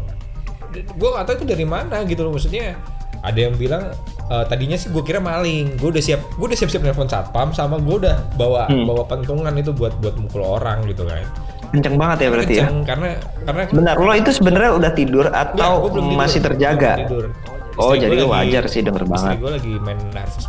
[0.96, 2.32] Gue gak tahu itu dari mana gitu loh.
[2.32, 2.80] Maksudnya
[3.22, 3.92] ada yang bilang
[4.26, 7.52] eh, tadinya sih gue kira maling gue udah siap gue udah siap siap nelfon satpam
[7.52, 8.86] sama gue udah bawa Hmm.
[8.86, 11.24] bawa pentungan itu buat buat mukul orang gitu kan
[11.70, 12.66] Kenceng banget ya berarti ya.
[12.66, 13.10] Kenceng, karena
[13.46, 16.18] karena Benar, lo itu sebenarnya udah tidur atau gua belum tidur.
[16.18, 16.92] masih terjaga?
[16.92, 17.26] belum tidur.
[17.78, 19.30] Oh, Istri jadi lagi- wajar sih denger banget.
[19.30, 20.00] Istri gue lagi main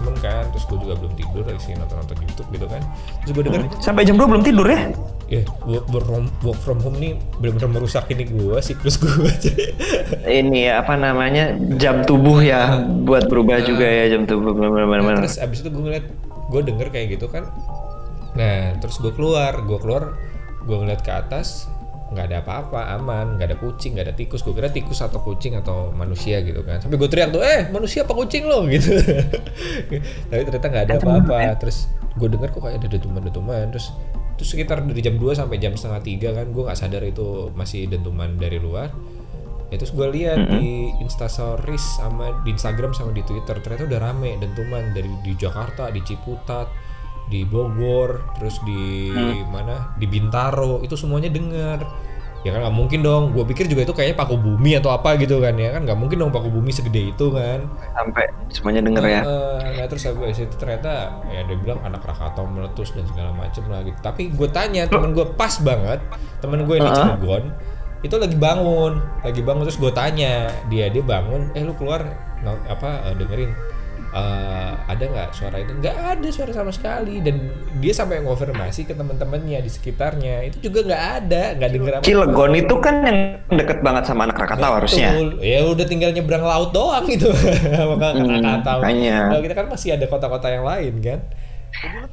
[0.00, 2.83] Moon kan, terus gue juga belum tidur lagi sih nonton-nonton YouTube gitu kan.
[3.20, 4.80] Terus gue denger, Sampai jam 2 belum tidur ya?
[5.31, 9.31] Ya work, work, from, work from home nih bener-bener merusak ini gue, siklus gue.
[10.43, 15.23] Ini ya, apa namanya jam tubuh ya buat berubah juga ya jam tubuh benar-benar.
[15.23, 16.07] terus abis itu gue ngeliat,
[16.51, 17.47] gue denger kayak gitu kan.
[18.35, 20.19] Nah, terus gue keluar, gue keluar,
[20.66, 21.71] gue ngeliat ke atas,
[22.11, 24.43] nggak ada apa-apa, aman, nggak ada kucing, nggak ada tikus.
[24.43, 26.83] Gue kira tikus atau kucing atau manusia gitu kan.
[26.83, 28.99] Sampai gue teriak tuh, eh manusia apa kucing lo gitu.
[30.27, 31.55] Tapi ternyata nggak ada apa-apa.
[31.62, 31.87] Terus
[32.19, 33.71] gue denger kok kayak ada dentuman-dentuman.
[33.71, 33.95] Terus
[34.40, 37.85] terus sekitar dari jam 2 sampai jam setengah tiga kan, gue nggak sadar itu masih
[37.92, 38.88] dentuman dari luar.
[39.68, 44.40] Ya terus gue lihat di Instastories sama di Instagram sama di Twitter ternyata udah rame
[44.40, 46.72] dentuman dari di Jakarta, di Ciputat,
[47.29, 49.12] di Bogor, terus di
[49.53, 49.92] mana?
[50.00, 52.09] Di Bintaro, itu semuanya denger.
[52.40, 53.37] Ya kan nggak mungkin dong.
[53.37, 56.16] Gue pikir juga itu kayaknya paku bumi atau apa gitu kan ya kan nggak mungkin
[56.24, 57.68] dong paku bumi segede itu kan.
[57.92, 59.20] Sampai semuanya denger ya.
[59.24, 63.64] Eh, nah terus habis itu ternyata ya dia bilang anak Krakatau meletus dan segala macem
[63.68, 63.98] lah gitu.
[64.00, 66.00] Tapi gue tanya temen gue pas banget,
[66.40, 67.44] temen gue yang di Cilegon
[68.00, 72.00] itu lagi bangun, lagi bangun terus gue tanya dia dia bangun, eh lu keluar
[72.64, 73.53] apa eh, dengerin
[74.11, 75.73] eh, ada nggak suara itu?
[75.77, 77.37] Nggak ada suara sama sekali dan
[77.79, 82.05] dia sampai konfirmasi ke teman-temannya di sekitarnya itu juga nggak ada, nggak denger apa.
[82.05, 83.18] Cilegon itu kan yang
[83.49, 85.14] deket banget sama anak Krakatau harusnya.
[85.38, 87.31] Ya udah tinggal nyebrang laut doang gitu.
[87.94, 88.79] Maka Hmm, Krakatau.
[88.83, 89.18] makanya.
[89.31, 91.20] Kalau kita kan masih ada kota-kota yang lain kan.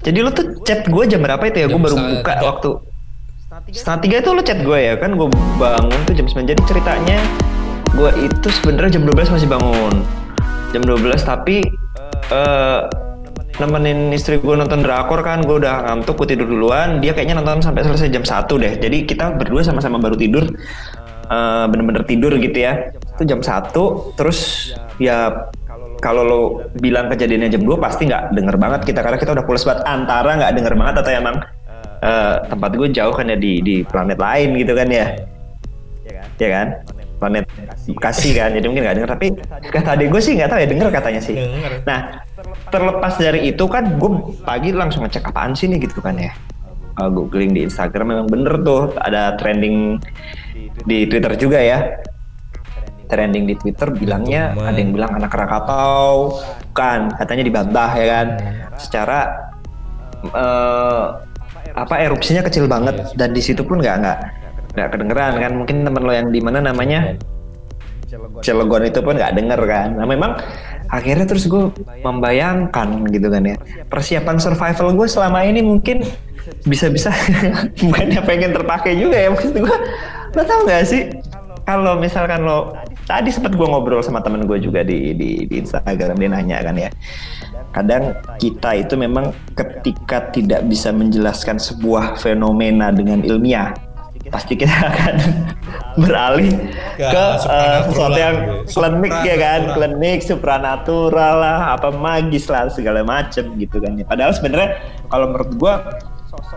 [0.05, 1.67] Jadi lu tuh chat gue jam berapa itu ya?
[1.67, 2.45] Gue baru buka tiga.
[2.45, 2.71] waktu
[3.73, 5.17] setengah tiga itu lu chat gue ya kan?
[5.17, 7.17] Gue bangun tuh jam 9 Jadi ceritanya
[7.89, 9.95] gue itu sebenarnya jam 12 masih bangun.
[10.69, 11.65] Jam jam 12 tapi
[12.27, 12.81] eh
[13.57, 17.01] nemenin istri gue nonton drakor kan gue udah ngantuk gue tidur duluan.
[17.01, 18.73] Dia kayaknya nonton sampai selesai jam 1 deh.
[18.77, 20.45] Jadi kita berdua sama-sama baru tidur
[21.27, 22.93] eh, bener-bener tidur gitu ya.
[23.17, 23.73] Itu jam 1
[24.13, 25.49] terus ya
[25.97, 26.41] kalau lo
[26.77, 29.81] bilang kejadiannya jam 2 pasti nggak denger banget kita karena kita udah pulas banget.
[29.89, 31.35] Antara nggak denger banget atau emang
[32.05, 35.07] eh, tempat gue jauh kan ya di di planet lain gitu kan ya.
[36.37, 36.67] Ya kan
[37.17, 37.45] planet
[37.87, 39.11] Bekasi kan jadi mungkin nggak denger.
[39.17, 39.27] Tapi
[39.73, 41.35] kata adik gue sih nggak tahu ya denger katanya sih.
[41.35, 41.71] Denger.
[41.83, 41.99] nah
[42.69, 44.11] terlepas dari itu kan gue
[44.45, 46.31] pagi langsung ngecek apaan sih nih gitu kan ya.
[46.97, 50.01] Uh, googling di Instagram memang bener tuh ada trending
[50.85, 51.79] di Twitter juga ya.
[53.07, 56.35] Trending di Twitter bilangnya ada yang bilang anak Krakatau
[56.73, 58.27] bukan katanya dibantah ya kan.
[58.75, 59.19] Secara
[60.27, 61.05] eh,
[61.71, 63.15] apa erupsinya kecil banget.
[63.15, 64.17] Dan di situ pun nggak nggak
[64.77, 65.51] nggak kedengeran kan?
[65.57, 67.17] Mungkin temen lo yang di mana namanya?
[68.39, 69.97] Cilegon itu pun nggak denger kan?
[69.97, 70.37] Nah memang
[70.87, 71.73] akhirnya terus gue
[72.05, 73.57] membayangkan gitu kan ya.
[73.89, 76.05] Persiapan survival gue selama ini mungkin
[76.63, 77.11] bisa-bisa
[77.83, 79.75] bukannya pengen terpakai juga ya maksud gue
[80.37, 81.11] lo tau gak sih?
[81.67, 82.71] Kalau misalkan lo
[83.03, 86.75] tadi sempat gue ngobrol sama temen gue juga di, di di Instagram dia nanya kan
[86.79, 86.89] ya.
[87.75, 93.75] Kadang kita itu memang ketika tidak bisa menjelaskan sebuah fenomena dengan ilmiah
[94.27, 95.15] pasti kita akan
[95.97, 96.53] beralih
[96.97, 98.77] Ke ke eh, supranatural sesuatu yang gitu.
[98.77, 99.61] klinik ya kan?
[99.73, 104.05] Klinik supranatural lah apa magis lah segala macem gitu kan ya.
[104.05, 104.69] Padahal sebenarnya
[105.09, 105.73] kalau menurut gua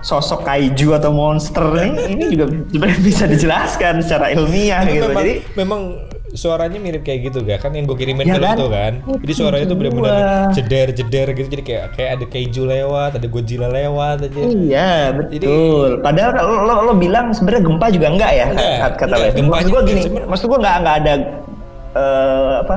[0.05, 5.09] sosok kaiju atau monster ini ini juga sebenarnya bisa dijelaskan secara ilmiah gitu.
[5.09, 5.81] memang, jadi memang
[6.33, 8.55] suaranya mirip kayak gitu gak kan yang gue kirimin Ya kan?
[8.55, 10.15] tuh kan jadi suaranya tuh bener-bener
[10.53, 15.99] jeder jeder gitu jadi kayak kayak ada keju lewat ada Godzilla lewat aja Iya betul.
[16.01, 19.35] Padahal kalau lo, lo bilang sebenarnya gempa juga enggak ya Enggak, kata enggak, lo.
[19.35, 21.13] gempa Maksud gua juga, gini, cuman- maksud gua nggak nggak ada
[21.91, 22.77] eh, apa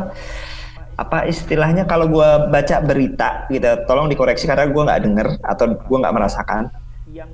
[0.94, 5.98] apa istilahnya kalau gua baca berita gitu, tolong dikoreksi karena gua nggak denger atau gua
[6.02, 6.64] nggak merasakan.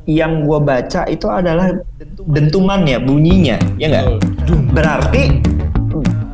[0.03, 1.71] Yang gua baca itu adalah
[2.25, 4.05] dentumannya, bunyinya, ya nggak?
[4.15, 4.59] Betul.
[4.71, 5.23] Berarti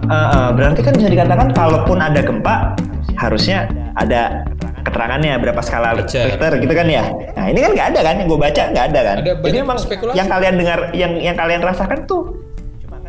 [0.10, 2.78] eh, eh, berarti kan bisa dikatakan kalaupun ada gempa
[3.16, 4.44] harusnya ada
[4.86, 6.30] keterangannya berapa skala Richter.
[6.30, 7.10] Richter gitu kan ya.
[7.34, 9.18] Nah ini kan nggak ada kan yang gue baca nggak ada kan.
[9.26, 10.16] Ada Jadi memang spekulasi.
[10.16, 12.24] yang kalian dengar yang yang kalian rasakan tuh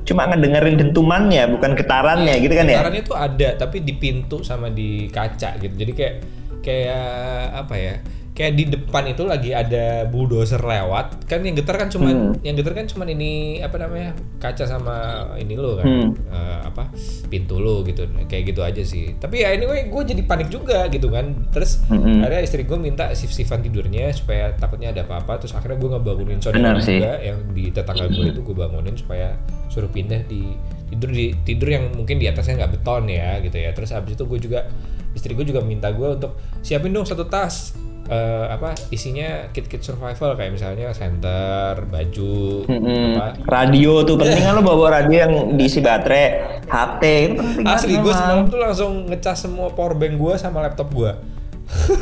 [0.06, 2.78] cuma ngedengerin dentumannya bukan getarannya gitu kan ya.
[2.80, 5.74] Getarannya tuh ada tapi di pintu sama di kaca gitu.
[5.74, 6.14] Jadi kayak
[6.62, 7.94] kayak apa ya?
[8.36, 11.24] Kayak di depan itu lagi ada bulldozer lewat.
[11.24, 12.32] Kan yang getar kan cuman Hmm.
[12.44, 14.12] yang getar kan cuman ini apa namanya?
[14.36, 14.96] kaca sama
[15.40, 15.86] ini lo kan.
[15.88, 16.10] Hmm.
[16.28, 16.92] Eh, apa?
[17.32, 18.04] pintu lo gitu.
[18.28, 19.16] Kayak gitu aja sih.
[19.16, 21.48] Tapi ya anyway gue jadi panik juga gitu kan.
[21.48, 22.20] Terus Mm-mm.
[22.20, 25.40] ada istri gue minta shift-shiftan tidurnya supaya takutnya ada apa-apa.
[25.40, 29.32] Terus akhirnya gue ngebangunin saudara juga yang di tetangga gue itu gue bangunin supaya
[29.72, 30.52] suruh pindah di
[30.86, 34.22] tidur di tidur yang mungkin di atasnya nggak beton ya gitu ya terus habis itu
[34.22, 34.70] gue juga
[35.12, 37.74] istri gue juga minta gue untuk siapin dong satu tas
[38.06, 43.14] eh, apa isinya kit-kit survival kayak misalnya senter baju Mm-mm.
[43.14, 46.26] apa Radio tuh penting kan lo bawa radio yang diisi baterai,
[46.64, 50.90] HT itu penting asli gue semalam tuh langsung ngecas semua power bank gue sama laptop
[50.90, 51.12] gue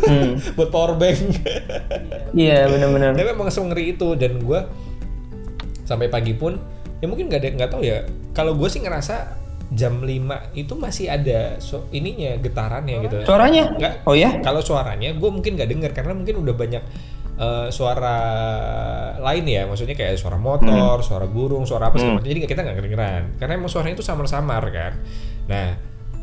[0.05, 0.37] Hmm.
[0.61, 1.41] buat power bank
[2.37, 3.17] Iya benar-benar.
[3.17, 4.61] tapi emang ngeri itu dan gue
[5.85, 6.61] sampai pagi pun
[7.01, 9.44] ya mungkin nggak ada nggak tahu ya kalau gue sih ngerasa
[9.75, 10.09] jam 5
[10.55, 13.75] itu masih ada so, ininya getarannya gitu Suaranya?
[13.75, 13.93] Nggak.
[14.07, 14.39] Oh ya?
[14.39, 16.83] kalau suaranya gue mungkin nggak denger karena mungkin udah banyak
[17.35, 18.19] eh, suara
[19.17, 22.77] lain ya maksudnya kayak suara motor suara burung suara apa segala macam jadi kita nggak
[22.79, 24.93] kedengeran karena emang suaranya itu samar-samar kan
[25.45, 25.75] nah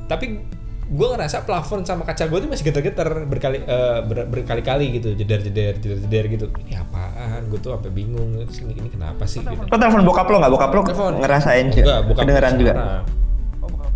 [0.08, 0.40] tapi
[0.88, 5.76] gue ngerasa plafon sama kaca gue tuh masih getar-getar berkali eh, ber- berkali-kali gitu jeder-jeder
[5.78, 10.04] jeder-jeder gitu ini apaan gue tuh sampai bingung ini, ini kenapa sih gitu Lo telepon
[10.04, 10.52] bokap lo nggak?
[10.52, 11.14] Bokap lo Telepon.
[11.20, 11.80] ngerasain juga?
[11.82, 12.74] Enggak, bukan Kedengeran juga?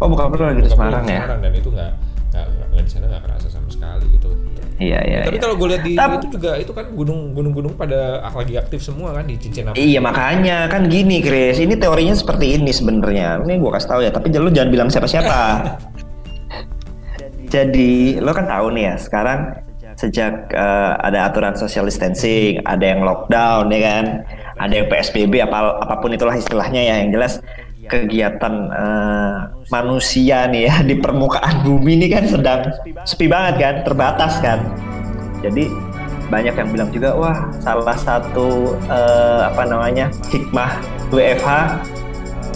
[0.03, 1.23] Oh bokap lo lagi di gue Semarang ya?
[1.23, 1.91] Semarang, dan itu nggak
[2.35, 4.29] nggak di sana nggak kerasa sama sekali gitu
[4.75, 5.19] Iya iya.
[5.23, 5.43] tapi iya.
[5.47, 9.23] kalau gue lihat di itu juga itu kan gunung gunung-gunung pada lagi aktif semua kan
[9.23, 13.39] di cincin apa Iya makanya kan gini Chris, ini teorinya seperti ini sebenarnya.
[13.39, 15.39] Ini gua kasih tahu ya, tapi lu jangan bilang siapa-siapa.
[17.55, 19.39] Jadi lo kan tahu nih ya, sekarang
[19.95, 24.05] sejak eh, ada aturan social distancing, ada yang lockdown ya kan,
[24.59, 27.39] ada yang PSBB apa apa pun itulah istilahnya ya, yang jelas
[27.85, 29.37] kegiatan eh,
[29.69, 32.69] manusia nih ya di permukaan bumi ini kan sedang
[33.05, 34.59] sepi banget kan, terbatas kan.
[35.45, 35.69] Jadi
[36.25, 40.81] banyak yang bilang juga wah salah satu eh, apa namanya hikmah
[41.13, 41.49] WFH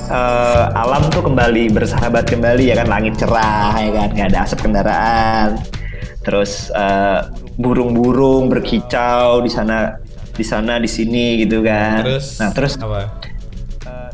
[0.10, 4.60] eh, alam tuh kembali bersahabat kembali ya kan langit cerah ya kan nggak ada asap
[4.66, 5.50] kendaraan.
[6.26, 7.20] Terus eh,
[7.60, 10.00] burung-burung berkicau di sana
[10.34, 12.02] di sana di sini gitu kan.
[12.02, 13.19] Terus nah terus apa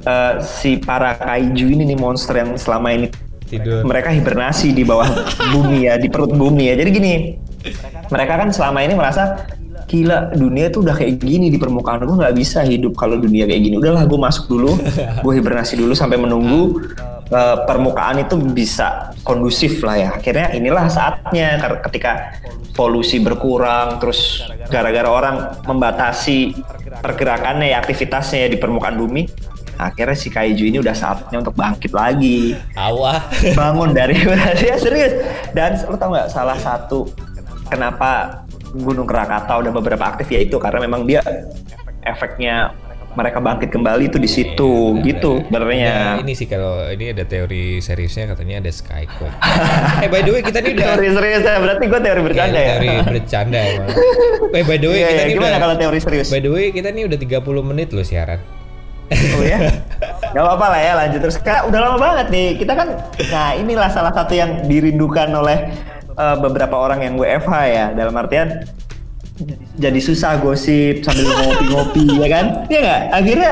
[0.05, 3.07] eh, si para kaiju ini nih monster yang selama ini
[3.45, 3.85] Tidur.
[3.85, 5.09] mereka hibernasi di bawah
[5.53, 6.75] bumi ya, di perut bumi ya.
[6.77, 7.13] Jadi gini,
[8.09, 9.45] mereka kan selama ini merasa
[9.85, 13.61] gila dunia tuh udah kayak gini di permukaan gue nggak bisa hidup kalau dunia kayak
[13.61, 13.75] gini.
[13.77, 14.71] Udahlah gue masuk dulu,
[15.21, 16.81] gue hibernasi dulu sampai menunggu
[17.29, 20.09] uh, permukaan itu bisa kondusif lah ya.
[20.17, 22.33] Akhirnya inilah saatnya ketika
[22.75, 26.57] polusi berkurang, terus gara-gara orang membatasi
[26.99, 29.53] pergerakannya, ya, aktivitasnya ya di permukaan bumi.
[29.75, 33.27] Akhirnya si kaiju ini udah saatnya untuk bangkit lagi Awah.
[33.53, 34.15] bangun dari
[34.71, 35.11] ya serius
[35.51, 37.07] dan lo tau nggak salah satu
[37.67, 41.23] kenapa Gunung Krakatau udah beberapa aktif ya itu karena memang dia
[42.03, 42.71] efeknya
[43.15, 47.79] mereka bangkit kembali itu di situ gitu Nah, sebenarnya ini sih kalau ini ada teori
[47.79, 49.31] seriusnya katanya ada skyquake.
[50.03, 52.67] eh by the way kita nih udah teori serius ya berarti gue teori bercanda Iya,
[52.67, 53.89] ya teori bercanda emang.
[54.59, 56.51] Eh by the way Iya, kita iya, nih gimana udah kalau teori serius By the
[56.51, 58.39] way kita nih udah 30 menit loh siaran.
[59.11, 59.59] Oh ya.
[60.35, 61.37] Gak apa-apa lah ya lanjut terus.
[61.39, 62.47] Kak, udah lama banget nih.
[62.59, 62.87] Kita kan
[63.31, 65.71] nah inilah salah satu yang dirindukan oleh
[66.11, 67.85] eh, beberapa orang yang WFH ya.
[67.95, 68.67] Dalam artian
[69.75, 72.45] jadi susah gosip sambil ngopi-ngopi ya kan?
[72.71, 73.01] Iya nggak?
[73.11, 73.51] Akhirnya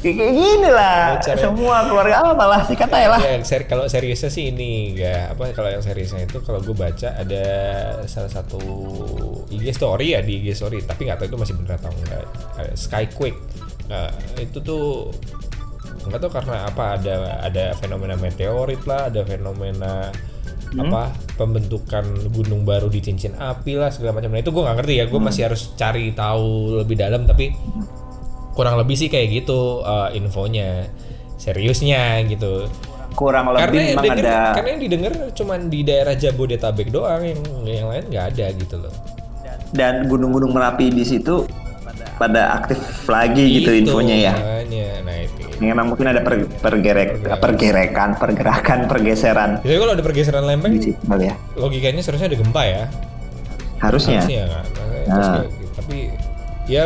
[0.00, 1.36] kayak gini lah ya.
[1.36, 2.14] semua keluarga.
[2.24, 5.68] Apa malah sih kata ya lah Ya, ser kalau seriusnya sih ini enggak apa kalau
[5.68, 7.44] yang seriusnya itu kalau gue baca ada
[8.08, 8.60] salah satu
[9.52, 10.80] IG story ya di IG story.
[10.88, 12.24] Tapi nggak tahu itu masih bener atau enggak.
[12.72, 13.40] Skyquake
[13.90, 15.10] nah, itu tuh
[16.06, 20.08] nggak tahu karena apa ada ada fenomena meteorit lah ada fenomena
[20.78, 24.30] apa pembentukan gunung baru di cincin api lah segala macam.
[24.30, 27.50] Nah itu gue nggak ngerti ya gue masih harus cari tahu lebih dalam tapi
[28.54, 30.86] kurang lebih sih kayak gitu eh, infonya
[31.42, 32.70] seriusnya gitu.
[33.18, 37.22] Kurang karena lebih yang memang denger, ada karena yang didengar cuman di daerah Jabodetabek doang
[37.26, 38.94] yang yang lain nggak ada gitu loh.
[39.74, 41.46] Dan gunung-gunung merapi di situ
[42.14, 42.78] pada aktif
[43.10, 44.88] lagi gitu, Itu infonya ya makanya.
[45.02, 50.72] nah itu memang mungkin ada per, pergerek, pergerekan pergerakan pergeseran jadi kalau ada pergeseran lempeng
[50.72, 52.84] di situ kali ya logikanya seharusnya ada gempa ya
[53.78, 54.64] harusnya harusnya kan
[55.00, 55.16] Nah.
[55.40, 55.66] kayak gitu.
[55.74, 55.96] tapi
[56.66, 56.82] ya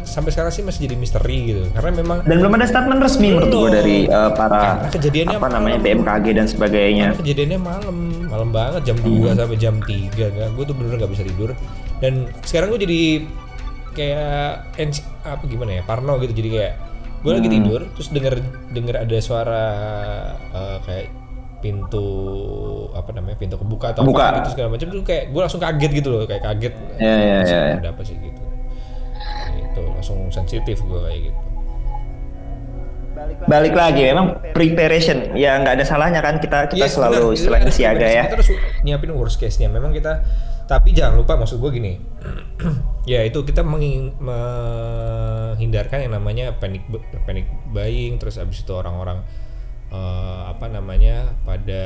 [0.00, 3.52] sampai sekarang sih masih jadi misteri gitu karena memang dan belum ada statement resmi menurut
[3.52, 5.86] gue dari uh, para Karena kejadiannya apa namanya malam.
[6.00, 9.92] BMKG dan sebagainya Karena kejadiannya malam, malam banget jam 2 sampai jam 3
[10.32, 10.48] kan.
[10.52, 11.50] Gue tuh bener-bener gak bisa tidur.
[12.00, 13.00] Dan sekarang gue jadi
[13.98, 14.70] kayak
[15.26, 15.82] apa gimana ya?
[15.82, 16.30] Parno gitu.
[16.32, 16.74] Jadi kayak
[17.18, 18.38] gue lagi tidur terus denger
[18.70, 19.64] denger ada suara
[20.54, 21.06] eh, kayak
[21.58, 22.06] pintu
[22.94, 24.22] apa namanya pintu kebuka atau Kebuka.
[24.22, 27.36] apa gitu segala macam tuh kayak gue langsung kaget gitu loh kayak kaget Ya, ya,
[27.42, 27.76] Terus ya, ya.
[27.82, 28.42] ada apa sih gitu
[29.58, 31.40] itu langsung sensitif gue kayak gitu
[33.50, 38.06] balik lagi memang preparation ya nggak ada salahnya kan kita kita Yes, selalu istilahnya siaga
[38.06, 38.50] ya Kita harus
[38.86, 39.66] nyiapin worst case-nya.
[39.66, 40.22] Memang kita
[40.68, 41.92] tapi jangan lupa maksud gue gini.
[43.08, 46.84] ya itu kita menghindarkan yang namanya panic
[47.24, 49.24] panic buying terus abis itu orang-orang
[49.88, 51.84] eh, apa namanya pada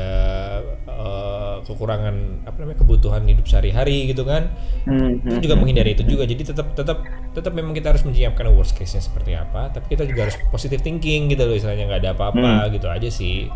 [0.83, 4.51] eh, kekurangan apa namanya kebutuhan hidup sehari-hari gitu kan.
[4.83, 6.27] Hmm, Kita juga menghindari itu juga.
[6.27, 10.27] Jadi tetap tetap tetap memang kita harus menyiapkan worst case-nya seperti apa, tapi kita juga
[10.27, 13.47] harus positive thinking gitu loh istilahnya nggak ada apa-apa gitu aja sih.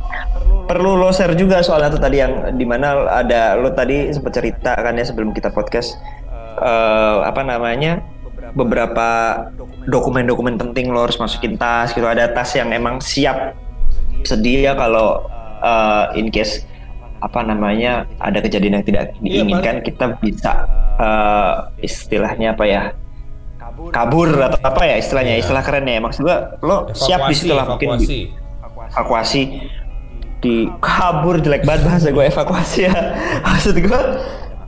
[0.66, 4.74] perlu lo share juga soal itu tadi yang di mana ada lo tadi sempat cerita
[4.74, 5.94] kan ya sebelum kita podcast
[6.58, 8.00] eh, apa namanya
[8.56, 9.08] beberapa
[9.84, 12.04] dokumen-dokumen penting lo harus masukin tas gitu.
[12.04, 13.52] Ada tas yang emang siap
[14.24, 15.24] sedia kalau
[15.60, 16.64] eh, in case
[17.16, 20.52] apa namanya ada kejadian yang tidak Iya, diinginkan kita bisa
[21.00, 22.82] eh, istilahnya apa ya
[23.92, 24.32] kabur.
[24.36, 25.40] atau apa ya istilahnya.
[25.40, 28.32] Istilah kerennya ya maksud gua lo siap di situ lah mungkin evakuasi.
[28.92, 29.42] evakuasi.
[30.36, 32.94] Di kabur jelek banget bahasa gue evakuasi ya.
[33.48, 34.00] Maksud gue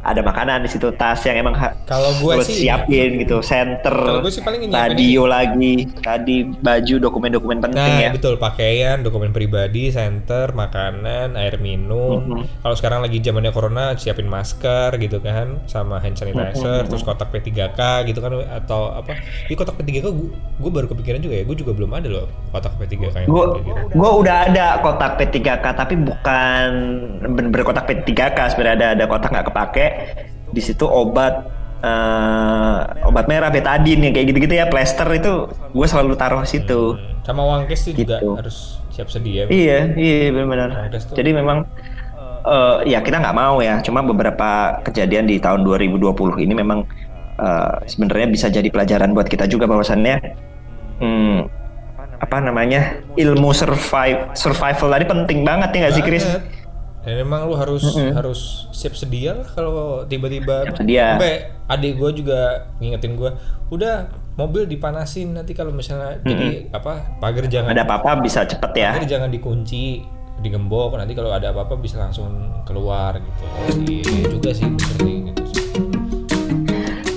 [0.08, 4.40] ada makanan di situ tas yang emang Kalau gue sih- siapin gitu center gue sih
[4.40, 11.34] paling radio lagi tadi baju dokumen-dokumen penting Nah, ya betul pakaian, dokumen pribadi, center, makanan,
[11.34, 12.20] air minum.
[12.20, 12.60] Mm-hmm.
[12.60, 16.88] Kalau sekarang lagi zamannya corona, siapin masker gitu kan, sama hand sanitizer, Mm-hmm.
[16.88, 19.14] terus kotak P3K gitu kan atau apa?
[19.46, 20.06] Di kotak P3K
[20.58, 23.80] gue, baru kepikiran juga ya, gue juga belum ada loh kotak P3K yang gue gitu.
[23.94, 26.68] gue udah ada kotak P3K tapi bukan
[27.20, 29.86] bener-bener kotak P3K sebenarnya ada ada kotak nggak kepake
[30.48, 31.44] di situ obat
[31.78, 37.22] eh, obat merah betadine yang kayak gitu-gitu ya plester itu gue selalu taruh situ Hmm,
[37.22, 38.30] Sama uang cash tuh juga Gitu.
[38.34, 39.44] harus siap sedia.
[39.46, 40.88] Iya, iya benar-benar.
[40.90, 41.14] Tuh.
[41.14, 41.68] Jadi memang
[42.42, 43.84] eh, ya kita nggak mau ya.
[43.84, 46.88] Cuma beberapa kejadian di tahun 2020 ini memang
[47.36, 50.16] eh, sebenarnya bisa jadi pelajaran buat kita juga bahwasannya
[50.98, 51.38] hmm,
[52.18, 56.24] apa namanya ilmu survive survival tadi penting banget ya nggak sih Chris?
[56.24, 56.42] Banget.
[57.08, 63.16] Dan memang lu harus harus siap sedia lah kalau tiba-tiba sampai adik gue juga ngingetin
[63.16, 63.32] gue
[63.72, 68.92] udah mobil dipanasin nanti kalau misalnya jadi apa pagar jangan Ada apa-apa bisa cepet ya.
[68.92, 70.04] pagar jangan dikunci
[70.44, 72.28] digembok nanti kalau ada apa-apa bisa langsung
[72.68, 73.44] keluar gitu.
[73.88, 75.42] Iya juga sih bener sih gitu.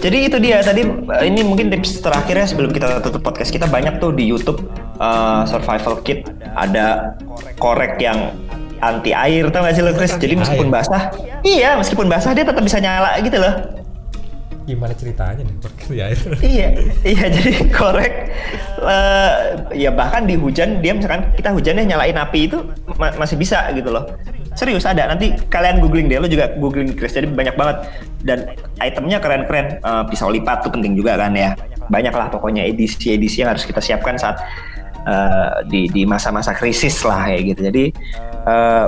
[0.02, 3.68] Jadi itu dia tadi eh, ini mungkin tips terakhirnya sebelum kita tutup podcast kita.
[3.68, 4.64] Banyak tuh di YouTube
[5.04, 6.32] eh, survival kit.
[6.56, 7.12] Ada
[7.60, 8.32] korek yang
[8.82, 10.18] anti air tau gak sih lo Chris?
[10.18, 13.54] Jadi meskipun basah, iya meskipun basah dia tetap bisa nyala gitu loh.
[14.62, 16.18] gimana ceritanya nih pakai air?
[16.54, 16.68] Iya,
[17.02, 18.14] iya jadi korek
[18.78, 19.32] eh,
[19.74, 22.62] ya bahkan di hujan dia misalkan kita hujannya nyalain api itu
[22.96, 24.06] ma- masih bisa gitu loh.
[24.54, 25.10] Serius ada.
[25.10, 27.16] Nanti kalian googling deh lo juga googling Chris.
[27.16, 27.90] Jadi banyak banget.
[28.22, 29.82] Dan itemnya keren-keren.
[29.82, 31.58] Eh, pisau lipat tuh penting juga kan ya.
[31.90, 34.40] Banyak lah pokoknya edisi-edisi yang harus kita siapkan saat
[35.06, 37.60] eh, di di masa-masa krisis lah kayak gitu.
[37.70, 37.86] Jadi
[38.48, 38.88] eh,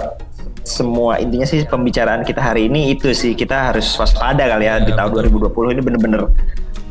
[0.63, 4.95] semua intinya sih pembicaraan kita hari ini itu sih kita harus waspada kali ya, di
[4.95, 6.21] Ya, tahun 2020 ini bener-bener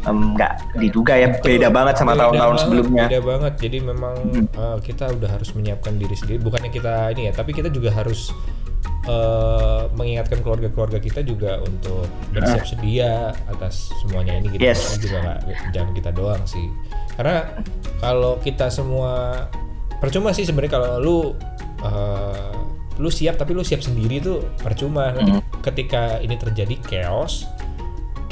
[0.03, 3.07] nggak diduga ya beda banget sama tahun-tahun sebelumnya.
[3.07, 3.53] beda banget.
[3.63, 4.15] Jadi memang
[4.51, 6.43] eh, kita udah harus menyiapkan diri sendiri.
[6.43, 8.35] Bukannya kita ini ya tapi kita juga harus
[9.09, 14.63] eh, mengingatkan keluarga-keluarga kita juga untuk bersiap sedia atas semuanya ini gitu.
[14.63, 14.99] Yes.
[14.99, 15.39] Juga nggak
[15.75, 16.67] jangan kita doang sih.
[17.19, 17.47] Karena
[18.03, 19.47] kalau kita semua
[20.03, 21.19] percuma sih sebenarnya kalau lu
[21.83, 22.55] eh,
[23.01, 25.11] lu siap tapi lu siap sendiri tuh percuma.
[25.11, 27.47] Nanti ketika ini terjadi chaos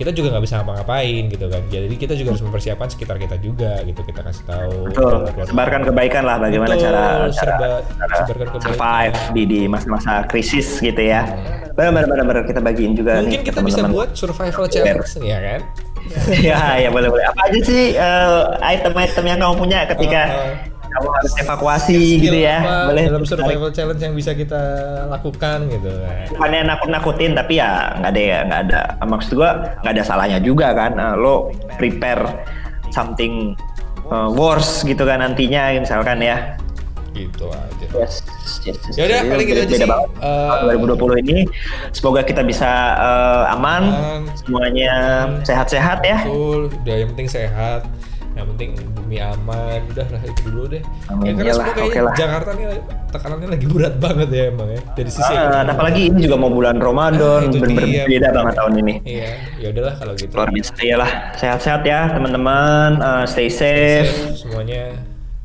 [0.01, 1.61] kita juga nggak bisa ngapa-ngapain gitu kan.
[1.69, 4.89] Jadi kita juga harus mempersiapkan sekitar kita juga gitu kita kasih tahu.
[4.89, 5.29] Betul.
[5.29, 8.65] Keluarga- sebarkan kebaikan lah bagaimana Betul, cara, serba- cara sebarkan kebaikan.
[8.65, 11.29] survive di di masa-masa krisis gitu ya.
[11.77, 15.61] Benar benar benar kita bagiin juga mungkin nih kita bisa buat survival challenge ya kan?
[16.43, 17.23] Ya ya boleh boleh.
[17.23, 20.70] Apa aja sih eh, item-item yang kamu punya ketika Uh,
[21.01, 22.59] kamu harus evakuasi Skill gitu ya.
[22.61, 23.05] apa boleh.
[23.09, 24.63] dalam survival challenge yang bisa kita
[25.09, 25.89] lakukan gitu.
[25.89, 28.81] Kan bukannya nakut-nakutin tapi ya nggak ada ya nggak ada.
[29.03, 32.23] Maksud gua nggak ada salahnya juga kan Eh, lo prepare
[32.91, 33.57] something
[34.05, 36.61] eh, worse gitu kan nantinya misalkan ya.
[37.11, 37.87] Gitu aja.
[37.91, 38.23] Yes,
[38.63, 38.95] yes, yes.
[38.95, 39.83] Ya udah, Jadi paling gitu aja sih.
[39.83, 40.11] banget.
[40.15, 41.37] Eh, Tahun 2020 ini
[41.91, 43.83] semoga kita bisa eh, aman.
[43.83, 44.23] Aman.
[44.37, 44.93] semuanya
[45.43, 46.23] sehat-sehat ya.
[46.23, 47.83] Betul, udah yang penting sehat
[48.41, 50.83] yang penting bumi aman udah lah itu dulu deh.
[51.07, 51.25] Amin.
[51.29, 52.15] ya, karena semua kayaknya oke lah.
[52.17, 52.67] Jakarta nih
[53.11, 56.77] tekanannya lagi berat banget ya emang ya dari sisi Ah, apalagi ini juga mau bulan
[56.79, 58.05] Ramadan Ah, itu bener-bener dia.
[58.09, 58.95] beda banget tahun ini.
[59.05, 60.33] Iya ya udahlah kalau gitu.
[60.33, 61.11] Luar biasa iyalah.
[61.37, 62.91] Sehat-sehat ya teman-teman.
[62.97, 64.11] Eh, stay safe.
[64.35, 64.83] semuanya.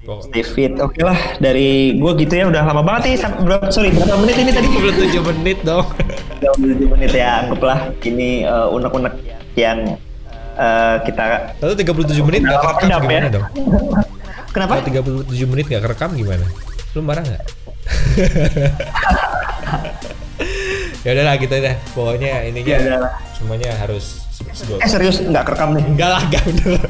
[0.01, 0.71] Pokok stay fit.
[0.77, 4.51] Oke lah dari gua gitu ya udah lama banget nih berapa sorry berapa menit ini
[4.53, 4.67] tadi?
[4.69, 5.85] 27 menit dong?
[6.39, 7.89] 27 menit ya anggaplah.
[7.99, 9.13] Ini eh, unek-unek
[9.57, 9.97] yang
[10.55, 11.23] eh, kita
[11.59, 12.97] lalu 37 menit nggak kerekam ya.
[12.99, 13.45] gimana dong?
[14.49, 14.71] Kenapa?
[14.79, 16.45] Kalau 37 menit nggak kerekam gimana?
[16.95, 17.43] Lu marah nggak?
[21.05, 21.75] Ya udahlah gitu deh.
[21.93, 22.97] Pokoknya ininya Ya
[23.37, 25.21] semuanya harus sedot eh serius?
[25.21, 25.85] Nggak kerekam nih?
[25.85, 26.81] Enggak lah enggak bener.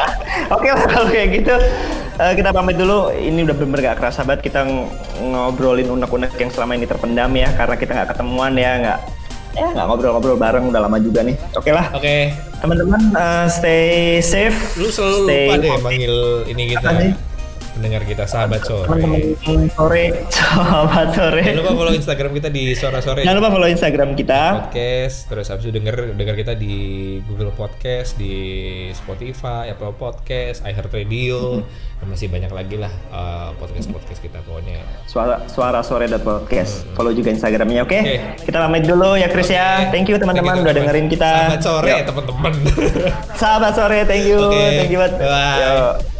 [0.54, 1.54] Oke lah kalau kayak gitu.
[2.20, 3.08] Eh, kita pamit dulu.
[3.08, 4.92] Ini udah bener gak kerasa banget kita ng-
[5.24, 8.98] ngobrolin unek-unek yang selama ini terpendam ya karena kita nggak ketemuan ya nggak
[9.52, 11.36] ya nggak ngobrol-ngobrol bareng udah lama juga nih.
[11.56, 12.14] Oke lah oke
[12.62, 14.78] teman-teman eh, stay safe.
[14.78, 16.14] lu selalu stay lupa deh manggil
[16.48, 17.12] ini kita nih?
[17.72, 20.04] Pendengar kita sahabat sore teman-teman sore
[20.36, 21.42] sahabat sore.
[21.42, 24.42] jangan lupa follow instagram kita di sore sore Jangan lupa follow Instagram kita.
[24.62, 26.74] podcast terus habis itu denger denger kita di
[27.24, 28.34] Google Podcast di
[28.92, 31.64] Spotify Apple Podcast iHeartRadio
[31.98, 32.90] dan masih banyak lagi lah
[33.56, 36.84] podcast podcast kita pokoknya Suara suara sore podcast.
[36.92, 37.94] Follow juga Instagramnya, oke?
[37.94, 38.18] Oke.
[38.42, 39.86] Kita pamit dulu ya Chris ya.
[39.86, 39.96] Oke.
[39.96, 41.30] Thank you teman-teman udah dengerin kita.
[41.56, 42.52] sahabat sore teman-teman
[43.34, 45.18] Sahabat sore, thank you, Oke, thank you banget.
[45.18, 45.58] bye.
[45.58, 46.11] Yuk.